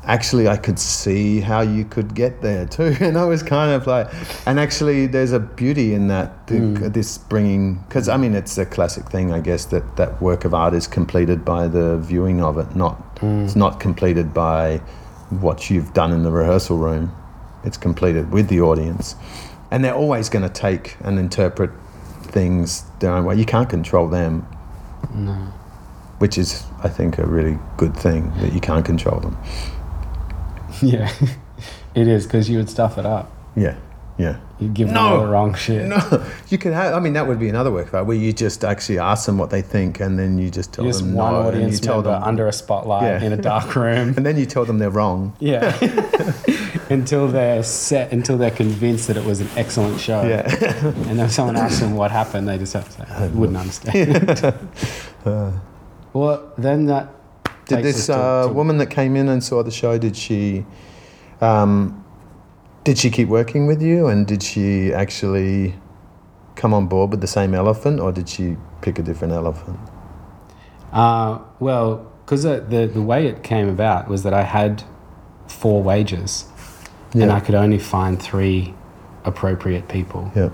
[0.05, 3.87] actually I could see how you could get there too, and I was kind of
[3.87, 4.07] like,
[4.45, 8.65] and actually there's a beauty in that the, this bringing because I mean it's a
[8.65, 12.57] classic thing I guess that that work of art is completed by the viewing of
[12.57, 14.77] it, not it's not completed by
[15.29, 17.11] what you've done in the rehearsal room.
[17.63, 19.15] It's completed with the audience,
[19.71, 21.71] and they're always going to take and interpret
[22.23, 23.35] things their own way.
[23.35, 24.45] You can't control them.
[25.13, 25.35] No.
[26.19, 29.37] Which is, I think, a really good thing that you can't control them.
[30.81, 31.11] Yeah,
[31.95, 33.31] it is because you would stuff it up.
[33.55, 33.77] Yeah,
[34.17, 34.39] yeah.
[34.59, 35.01] You'd give them No.
[35.01, 35.87] all the wrong shit.
[35.87, 36.93] No, you could have.
[36.93, 39.49] I mean, that would be another work right, where you just actually ask them what
[39.49, 42.21] they think, and then you just tell Just them one no, and you tell them,
[42.23, 43.23] under a spotlight Yeah.
[43.23, 44.13] in a dark room.
[44.17, 45.35] and then you tell them they're wrong.
[45.39, 45.77] yeah,
[46.89, 50.23] until they're set, until they're convinced that it was an excellent show.
[50.23, 50.41] Yeah,
[50.85, 53.57] And then if someone asks them what happened, they just have to say, I wouldn't
[53.57, 54.53] understand.
[55.25, 55.51] Uh,
[56.13, 57.09] well, then that
[57.65, 59.97] did this to- uh, to- woman that came in and saw the show?
[59.97, 60.65] Did she?
[61.41, 62.03] Um,
[62.83, 65.75] did she keep working with you, and did she actually
[66.55, 69.79] come on board with the same elephant, or did she pick a different elephant?
[70.91, 74.83] Uh, well, because the, the way it came about was that I had
[75.47, 76.45] four wages,
[77.13, 78.73] and I could only find three
[79.25, 80.31] appropriate people.
[80.35, 80.49] Yeah.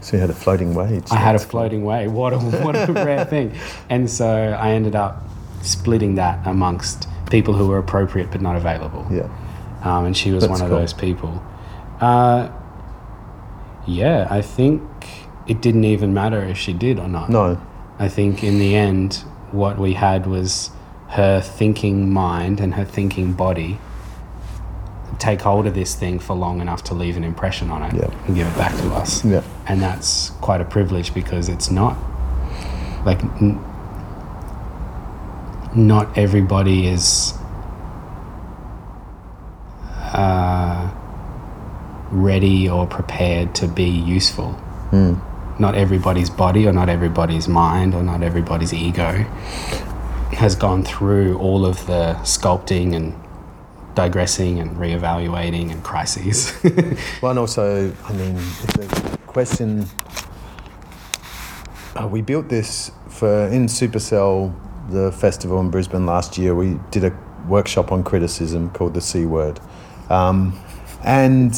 [0.00, 1.04] So you had a floating wage.
[1.10, 1.48] I had a cool.
[1.48, 2.08] floating way.
[2.08, 3.54] What a what a rare thing!
[3.88, 4.26] And so
[4.58, 5.22] I ended up
[5.62, 9.06] splitting that amongst people who were appropriate but not available.
[9.10, 9.28] Yeah.
[9.82, 10.78] Um, and she was That's one of cool.
[10.78, 11.42] those people.
[12.00, 12.50] Uh,
[13.86, 14.82] yeah, I think
[15.46, 17.30] it didn't even matter if she did or not.
[17.30, 17.60] No.
[17.98, 19.16] I think in the end,
[19.52, 20.70] what we had was
[21.08, 23.78] her thinking mind and her thinking body
[25.18, 28.26] take hold of this thing for long enough to leave an impression on it Yeah.
[28.26, 29.24] and give it back to us.
[29.24, 29.42] Yeah.
[29.70, 31.96] And that's quite a privilege because it's not
[33.06, 33.64] like n-
[35.76, 37.34] not everybody is
[40.12, 40.90] uh,
[42.10, 44.58] ready or prepared to be useful
[45.60, 49.12] not everybody's body or not everybody's mind or not everybody's ego
[50.32, 53.14] has gone through all of the sculpting and
[53.94, 56.52] digressing and reevaluating and crises.
[57.22, 58.40] Well, and also, I mean,
[59.30, 59.86] question.
[61.94, 64.52] Uh, we built this for in Supercell,
[64.90, 66.54] the festival in Brisbane last year.
[66.54, 67.16] We did a
[67.48, 69.60] workshop on criticism called the C word.
[70.08, 70.60] Um,
[71.04, 71.54] and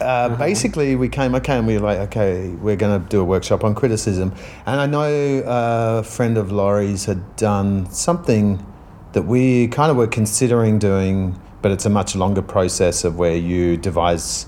[0.00, 3.24] uh, basically, we came, okay, and we were like, okay, we're going to do a
[3.24, 4.34] workshop on criticism.
[4.66, 8.64] And I know a friend of Laurie's had done something
[9.12, 13.36] that we kind of were considering doing, but it's a much longer process of where
[13.36, 14.46] you devise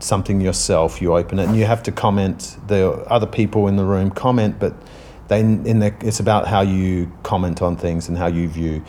[0.00, 2.56] something yourself, you open it, and you have to comment.
[2.66, 4.74] The other people in the room comment, but
[5.28, 8.84] they in the, it's about how you comment on things and how you view.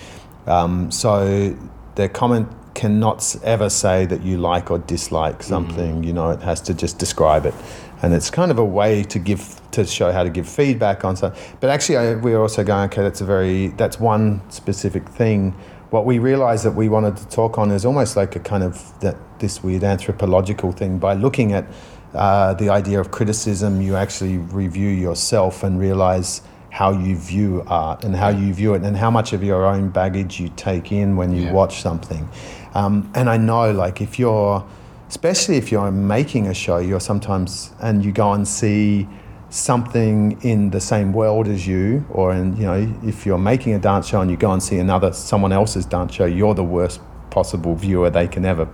[0.47, 1.57] Um, so
[1.95, 6.03] their comment cannot ever say that you like or dislike something.
[6.03, 7.53] You know, it has to just describe it,
[8.01, 11.15] and it's kind of a way to give to show how to give feedback on
[11.15, 11.41] something.
[11.59, 13.01] But actually, I, we're also going okay.
[13.01, 15.55] That's a very that's one specific thing.
[15.91, 18.97] What we realized that we wanted to talk on is almost like a kind of
[19.01, 20.97] that this weird anthropological thing.
[20.97, 21.65] By looking at
[22.13, 28.03] uh, the idea of criticism, you actually review yourself and realize how you view art
[28.03, 31.15] and how you view it and how much of your own baggage you take in
[31.15, 31.53] when you Yeah.
[31.53, 32.27] watch something.
[32.73, 34.63] Um, and I know, like, if you're,
[35.07, 39.07] especially if you're making a show, you're sometimes, and you go and see
[39.55, 43.79] something in the same world as you, or in, you know, if you're making a
[43.79, 46.99] dance show and you go and see another, someone else's dance show, you're the worst
[47.29, 48.67] possible viewer they can ever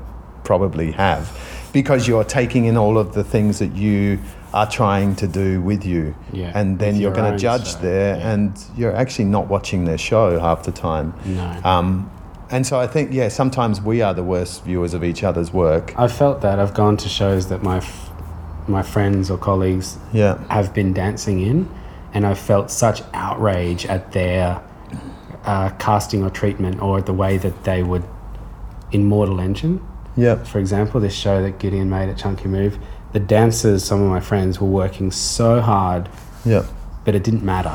[0.43, 1.31] probably have
[1.71, 4.19] because you're taking in all of the things that you
[4.53, 6.13] are trying to do with you.
[6.33, 8.31] Yeah, And then you're going to judge show, there, yeah.
[8.31, 11.13] and you're actually not watching their show half the time.
[11.25, 11.61] No.
[11.63, 12.11] Um,
[12.49, 15.97] and so I think, yeah, sometimes we are the worst viewers of each other's work.
[15.97, 16.59] I've felt that.
[16.59, 18.10] I've gone to shows that my f-
[18.71, 20.37] my friends or colleagues Yeah.
[20.49, 21.67] have been dancing in,
[22.13, 24.61] and I've felt such outrage at their
[25.45, 28.03] uh, casting or treatment or the way that they would
[28.91, 29.81] in Mortal Engine,
[30.15, 30.35] Yeah.
[30.43, 32.77] for example, this show that Gideon made at Chunky Move.
[33.13, 36.09] The dancers, some of my friends, were working so hard,
[36.45, 36.63] Yeah.
[37.05, 37.73] but it didn't matter.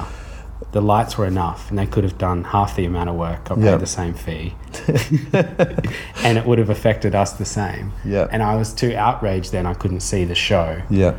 [0.76, 3.56] The lights were enough, and they could have done half the amount of work, got
[3.56, 3.76] paid Yeah.
[3.78, 4.52] the same fee,
[5.32, 7.92] and it would have affected us the same.
[8.04, 8.28] Yeah.
[8.30, 10.82] And I was too outraged then; I couldn't see the show.
[10.90, 11.14] Yeah.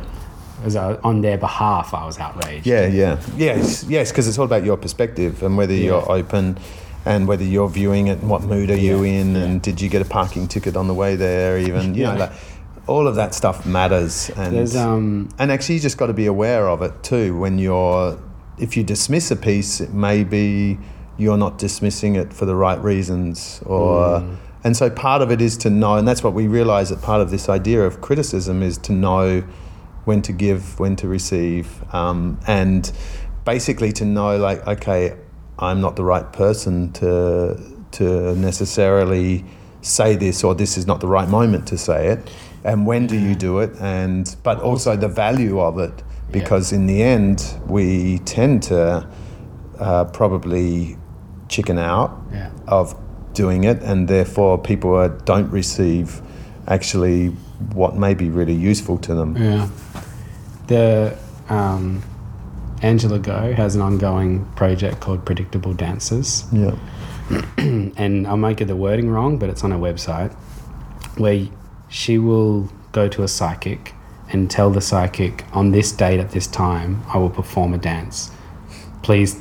[0.64, 2.66] As I, on their behalf, I was outraged.
[2.66, 6.58] Yeah, yeah, yes, yes, because it's all about your perspective and whether you're open,
[7.04, 8.18] and whether you're viewing it.
[8.20, 9.34] and What mood are you Yeah, in?
[9.34, 9.42] yeah.
[9.42, 11.58] And did you get a parking ticket on the way there?
[11.58, 12.32] Even you know, like
[12.86, 14.30] all of that stuff matters.
[14.36, 17.36] And um and actually, you just got to be aware of it too.
[17.38, 18.18] When you're,
[18.60, 20.78] if you dismiss a piece, it may be
[21.16, 24.20] you're not dismissing it for the right reasons, or.
[24.20, 24.36] Mm.
[24.64, 27.20] And so part of it is to know, and that's what we realize that part
[27.20, 29.44] of this idea of criticism is to know
[30.04, 32.90] when to give, when to receive, um, and
[33.44, 35.16] basically to know, like, okay,
[35.58, 37.56] I'm not the right person to
[37.92, 39.44] to necessarily
[39.80, 42.30] say this, or this is not the right moment to say it,
[42.64, 46.86] and when do you do it, and but also the value of it, because in
[46.86, 49.08] the end we tend to
[49.78, 50.96] uh, probably
[51.48, 52.94] chicken out yeah of
[53.38, 56.20] doing it, and therefore people are, don't receive
[56.66, 57.28] actually
[57.72, 59.36] what may be really useful to them.
[59.36, 59.68] yeah.
[60.66, 61.16] The
[61.48, 62.02] um,
[62.82, 66.44] Angela Goh has an ongoing project called Predictable Dances.
[66.52, 66.76] Yeah.
[67.56, 70.32] and I might get the wording wrong, but it's on her website,
[71.16, 71.46] where
[71.88, 73.94] she will go to a psychic
[74.30, 78.30] and tell the psychic, on this date at this time, I will perform a dance.
[79.02, 79.40] Please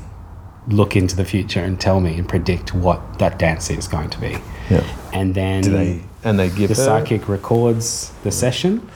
[0.67, 4.19] look into the future and tell me and predict what that dance is going to
[4.19, 4.37] be.
[4.69, 4.83] Yeah.
[5.13, 8.87] And then Do they and they give the her psychic records the session.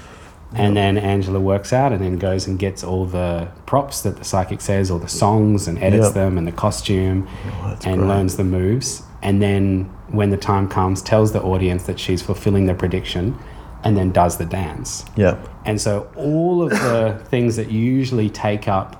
[0.54, 4.26] And then Angela works out and then goes and gets all the props that the
[4.26, 6.14] psychic says, all the songs, and edits Yep.
[6.14, 7.26] them and the costume
[7.64, 8.08] Oh, and great.
[8.10, 9.04] learns the moves.
[9.22, 13.38] And then when the time comes, tells the audience that she's fulfilling the prediction
[13.84, 15.06] and then does the dance.
[15.16, 15.38] Yeah.
[15.66, 18.98] And so all of the things that usually take up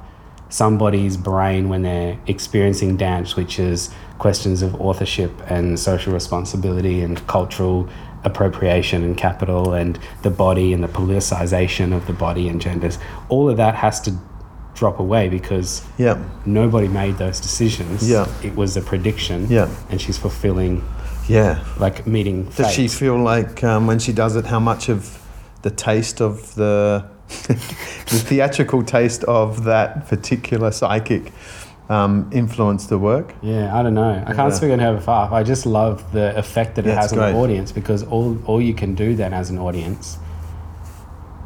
[0.50, 7.26] somebody's brain when they're experiencing dance, which is questions of authorship and social responsibility and
[7.28, 7.88] cultural
[8.24, 13.50] appropriation and capital and the body and the politicization of the body and genders, all
[13.50, 14.14] of that has to
[14.76, 16.18] drop away because Yeah.
[16.46, 18.08] nobody made those decisions.
[18.10, 18.28] Yeah.
[18.44, 19.48] It was a prediction.
[19.50, 19.68] Yeah.
[19.90, 20.84] And she's fulfilling,
[21.28, 21.64] Yeah.
[21.80, 22.72] like meeting Does fate.
[22.74, 25.18] she feel like um, when she does it, how much of
[25.62, 27.06] the taste of the
[27.48, 27.56] the
[28.28, 31.32] theatrical taste of that particular psychic
[31.90, 33.34] um, influenced the work?
[33.42, 34.22] Yeah, I don't know.
[34.26, 34.58] I can't Yeah.
[34.58, 35.32] speak on her behalf.
[35.32, 38.38] I just love the effect that it Yeah, it's has on the audience because all
[38.46, 40.18] all you can do then as an audience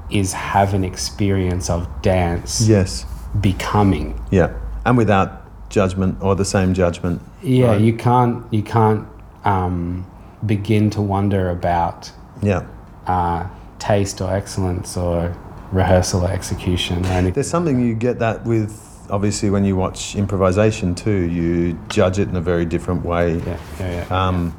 [0.09, 3.05] is have an experience of dance Yes.
[3.41, 4.19] becoming.
[4.32, 4.51] Yeah.
[4.86, 7.21] And without judgment or the same judgment.
[7.41, 7.82] Yeah, Right.
[7.82, 9.05] you can't you can't
[9.45, 10.05] um,
[10.45, 12.63] begin to wonder about Yeah.
[13.07, 13.45] uh,
[13.79, 15.33] taste or excellence or
[15.71, 17.33] rehearsal or execution or anything.
[17.33, 21.11] There's something you get that with obviously when you watch improvisation too.
[21.29, 23.35] You judge it in a very different way.
[23.37, 24.27] Yeah, yeah, yeah.
[24.27, 24.55] Um,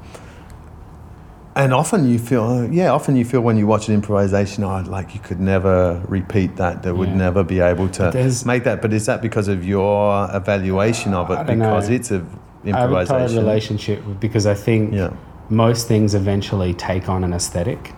[1.57, 5.14] and often you feel, yeah, often you feel when you watch an improvisation, oh, like
[5.14, 6.82] you could never repeat that.
[6.82, 7.14] They would Yeah.
[7.16, 8.12] never be able to
[8.45, 8.82] make that.
[8.82, 11.47] But is that because of your evaluation of I it?
[11.47, 11.95] Because know.
[11.95, 12.22] it's a
[12.75, 15.11] I have a tight relationship with- because I think Yeah.
[15.49, 17.93] most things eventually take on an aesthetic,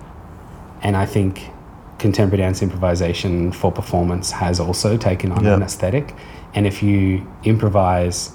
[0.82, 1.50] and I think
[1.98, 5.54] contemporary dance improvisation for performance has also taken on Yeah.
[5.54, 6.14] an aesthetic.
[6.54, 8.30] And if you improvise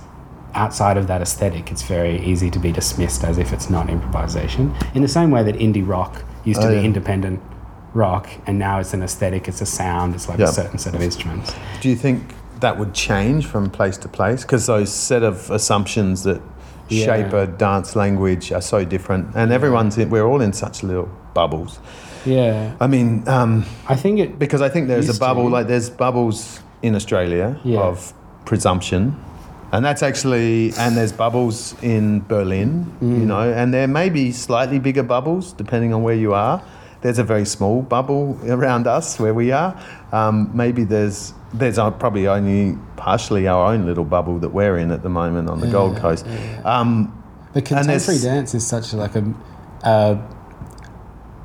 [0.55, 4.71] outside of that aesthetic, it's very easy to be dismissed as if it's not improvisation.
[4.93, 6.83] In the same way that indie rock used to Oh, be yeah.
[6.83, 7.39] independent
[7.93, 10.45] rock, and now it's an aesthetic, it's a sound, it's like Yeah.
[10.45, 11.53] a certain set of instruments.
[11.81, 12.21] Do you think
[12.59, 14.41] that would change from place to place?
[14.43, 16.41] Because those set of assumptions that
[16.89, 17.05] Yeah.
[17.05, 21.09] shape a dance language are so different, and everyone's in, we're all in such little
[21.33, 21.79] bubbles.
[22.25, 22.71] Yeah.
[22.79, 24.39] I mean, um, I think it.
[24.39, 27.79] because I think there's a bubble like there's bubbles in Australia Yeah.
[27.79, 28.13] of
[28.45, 29.15] presumption.
[29.71, 33.19] And that's actually, and there's bubbles in Berlin, Mm.
[33.19, 36.61] you know, and there may be slightly bigger bubbles depending on where you are.
[37.01, 39.73] There's a very small bubble around us where we are.
[40.11, 45.03] Um, maybe there's there's probably only partially our own little bubble that we're in at
[45.03, 46.25] the moment on the Gold Coast.
[46.27, 46.61] yeah.
[46.65, 47.23] Um,
[47.53, 49.23] But contemporary dance is such like a,
[49.83, 50.17] a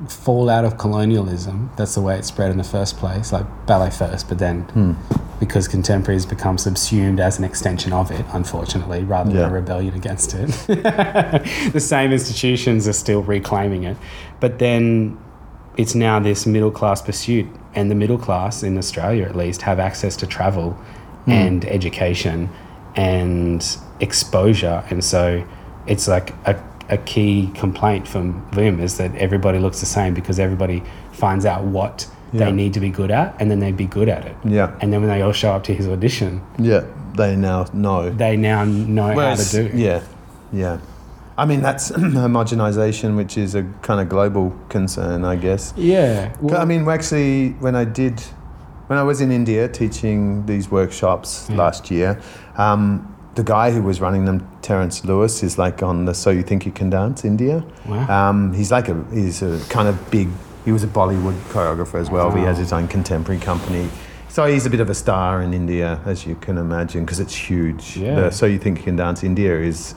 [0.09, 1.70] fallout of colonialism.
[1.76, 4.92] That's the way it spread in the first place, like ballet first, but then Hmm.
[5.40, 9.48] because contemporary has become subsumed as an extension of it, unfortunately, rather than Yeah.
[9.48, 10.48] a rebellion against it.
[11.72, 13.96] the same institutions are still reclaiming it,
[14.40, 15.18] but then
[15.76, 17.46] it's now this middle class pursuit,
[17.79, 20.72] and the middle class in Australia, at least, have access to travel
[21.24, 21.31] hmm.
[21.31, 22.49] and education
[22.97, 25.45] and exposure, and so
[25.87, 30.41] it's like a, a key complaint from Wim is that everybody looks the same because
[30.41, 32.47] everybody finds out what Yeah.
[32.47, 34.37] they need to be good at, and then they be good at it.
[34.45, 36.83] yeah, And then when they all show up to his audition, yeah,
[37.16, 38.11] they now know.
[38.11, 39.79] they now know Whereas- how to do.
[39.79, 40.01] Yeah,
[40.53, 40.79] yeah.
[41.39, 45.72] I mean, that's homogenization, which is a kind of global concern, I guess.
[45.76, 46.34] Yeah.
[46.41, 48.20] Well, I mean, actually, when I did,
[48.89, 51.57] when I was in India teaching these workshops Yeah.
[51.57, 52.20] last year,
[52.57, 56.43] um, the guy who was running them, Terence Lewis, is like on the So You
[56.43, 57.64] Think You Can Dance India.
[57.86, 58.30] wow.
[58.30, 60.28] Um, he's like a he's a kind of big.
[60.64, 62.30] He was a Bollywood choreographer as well.
[62.30, 63.89] But he has his own contemporary company.
[64.28, 67.34] So he's a bit of a star in India, as you can imagine, because it's
[67.34, 67.97] huge.
[67.97, 68.16] Yeah.
[68.16, 69.95] The so you think you can dance India is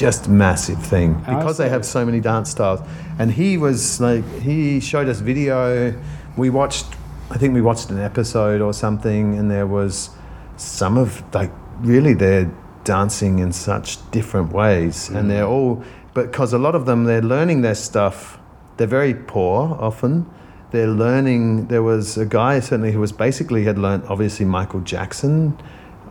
[0.00, 2.80] just massive thing because they have so many dance styles.
[3.18, 5.94] And he was like, he showed us video.
[6.38, 6.86] We watched,
[7.28, 10.08] I think we watched an episode or something, and there was
[10.56, 12.50] some of like really they're
[12.84, 15.50] dancing in such different ways, and they're mm.
[15.50, 15.84] all,
[16.14, 18.38] because a lot of them they're learning their stuff.
[18.78, 20.24] They're very poor often.
[20.70, 21.66] They're learning.
[21.66, 25.58] There was a guy certainly who was basically had learned obviously Michael Jackson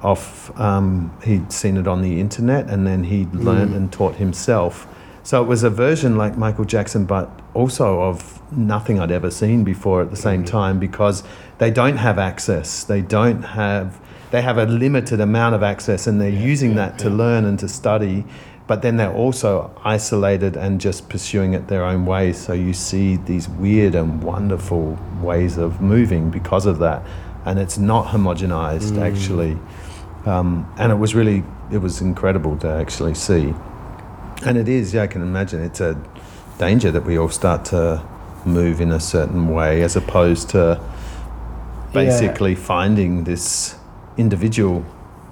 [0.03, 4.87] off um, he'd seen it on the internet and then he'd learned and taught himself.
[5.23, 9.63] So it was a version like michael jackson but also of nothing i'd ever seen
[9.63, 11.23] before at the same time because
[11.59, 12.83] they don't have access.
[12.83, 13.99] They don't have
[14.31, 17.59] they have a limited amount of access and they're using yeah, that to learn and
[17.59, 18.23] to study
[18.67, 22.31] but then they're also isolated and just pursuing it their own way.
[22.31, 27.03] so you see these weird and wonderful ways of moving because of that.
[27.45, 29.01] And it's not homogenized Mm.
[29.01, 29.57] actually
[30.25, 33.53] um, and it was really it was incredible to actually see
[34.45, 35.99] and it is yeah i can imagine it's a
[36.57, 38.03] danger that we all start to
[38.45, 40.81] move in a certain way as opposed to
[41.93, 43.75] basically finding this
[44.17, 44.85] individual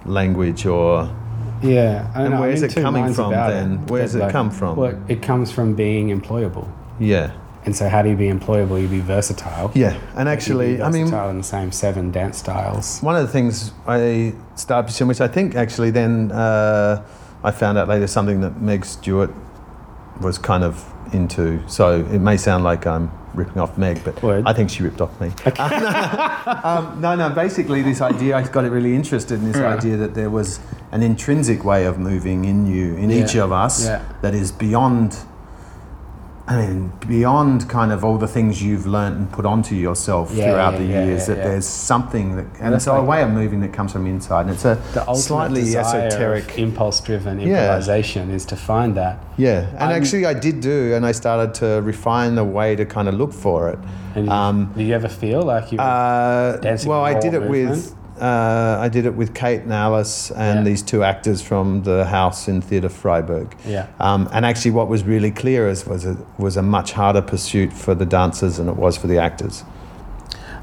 [0.06, 1.14] language or
[1.64, 2.12] yeah.
[2.14, 3.74] And know, where's it coming from then?
[3.74, 3.90] it.
[3.90, 4.76] Where's it come from?
[4.76, 6.70] Well, it comes from being employable.
[7.00, 7.32] yeah
[7.68, 8.82] And so, how do you be employable?
[8.82, 9.72] You be versatile.
[9.76, 13.02] yeah and actually i mean versatile in the same seven dance styles.
[13.02, 17.04] One of the things I started pursuing, which I think actually then uh,
[17.44, 19.32] I found out later, something that Meg Stuart
[20.22, 20.74] was kind of
[21.14, 21.62] into.
[21.68, 24.44] So it may sound like I'm ripping off Meg, but Word.
[24.48, 25.28] I think she ripped off me.
[26.64, 27.30] um, no, no.
[27.30, 29.76] Basically, this idea I got it really interested in this Yeah.
[29.76, 30.60] idea that there was
[30.92, 34.02] an intrinsic way of moving in you, in each of us, Yeah.
[34.22, 35.18] that is beyond.
[36.50, 40.46] I mean, beyond kind of all the things you've learned and put onto yourself Yeah,
[40.46, 43.32] throughout yeah, the yeah, years, that there's something that, and it's a like- way of
[43.32, 44.78] moving that comes from inside, and it's a
[45.14, 46.58] slightly esoteric.
[46.58, 49.18] impulse-driven improvisation is to find that.
[49.36, 52.86] Yeah, and I'm- actually, I did do, and I started to refine the way to
[52.86, 53.80] kind of look for it.
[54.16, 55.80] And you, Um, do you ever feel like you?
[55.80, 57.94] Uh, Dancing well, I did it with movement?
[58.22, 60.64] Uh, I did it with Kate and Alice and Yeah.
[60.72, 63.56] these two actors from the house in Theatre Freiburg.
[63.66, 63.88] yeah.
[64.00, 67.72] Um, and actually, what was really clear is was a, was a much harder pursuit
[67.74, 69.64] for the dancers than it was for the actors,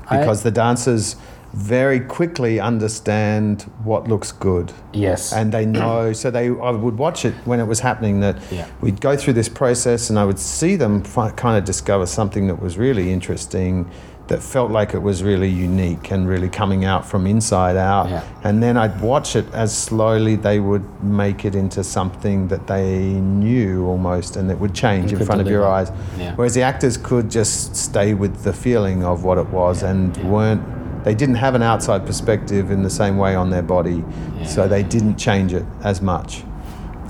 [0.08, 1.16] I- because the dancers
[1.52, 5.32] very quickly understand what looks good yes.
[5.32, 8.66] and they know so they I would watch it when it was happening that Yeah.
[8.80, 12.48] we'd go through this process and I would see them fi- kind of discover something
[12.48, 13.88] that was really interesting
[14.28, 18.22] that felt like it was really unique and really coming out from inside out Yeah.
[18.42, 23.00] and then I'd watch it as slowly they would make it into something that they
[23.20, 26.32] knew almost and it would change And in front of your eyes Yeah.
[26.36, 30.26] whereas the actors could just stay with the feeling of what it was and Yeah.
[30.28, 30.62] weren't
[31.04, 34.02] they didn't have an outside perspective in the same way on their body
[34.46, 36.44] so they didn't change it as much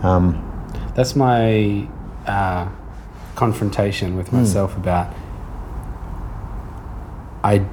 [0.02, 0.36] um,
[0.96, 1.86] That's my
[2.26, 2.66] uh,
[3.36, 4.16] confrontation Hmm.
[4.16, 5.08] with myself about.
[7.44, 7.64] I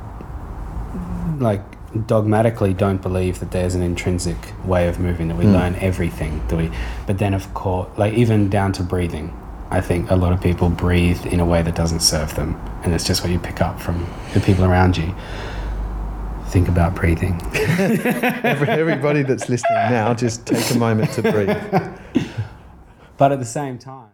[1.39, 1.63] like
[2.07, 5.53] dogmatically don't believe that there's an intrinsic way of moving that we Mm.
[5.53, 6.71] learn everything do we
[7.07, 9.33] but then of course like even down to breathing
[9.71, 12.93] i think a lot of people breathe in a way that doesn't serve them and
[12.93, 15.13] it's just what you pick up from the people around you
[16.47, 17.35] think about breathing
[18.77, 21.57] everybody that's listening now, just take a moment to breathe.
[23.17, 24.09] but at the same time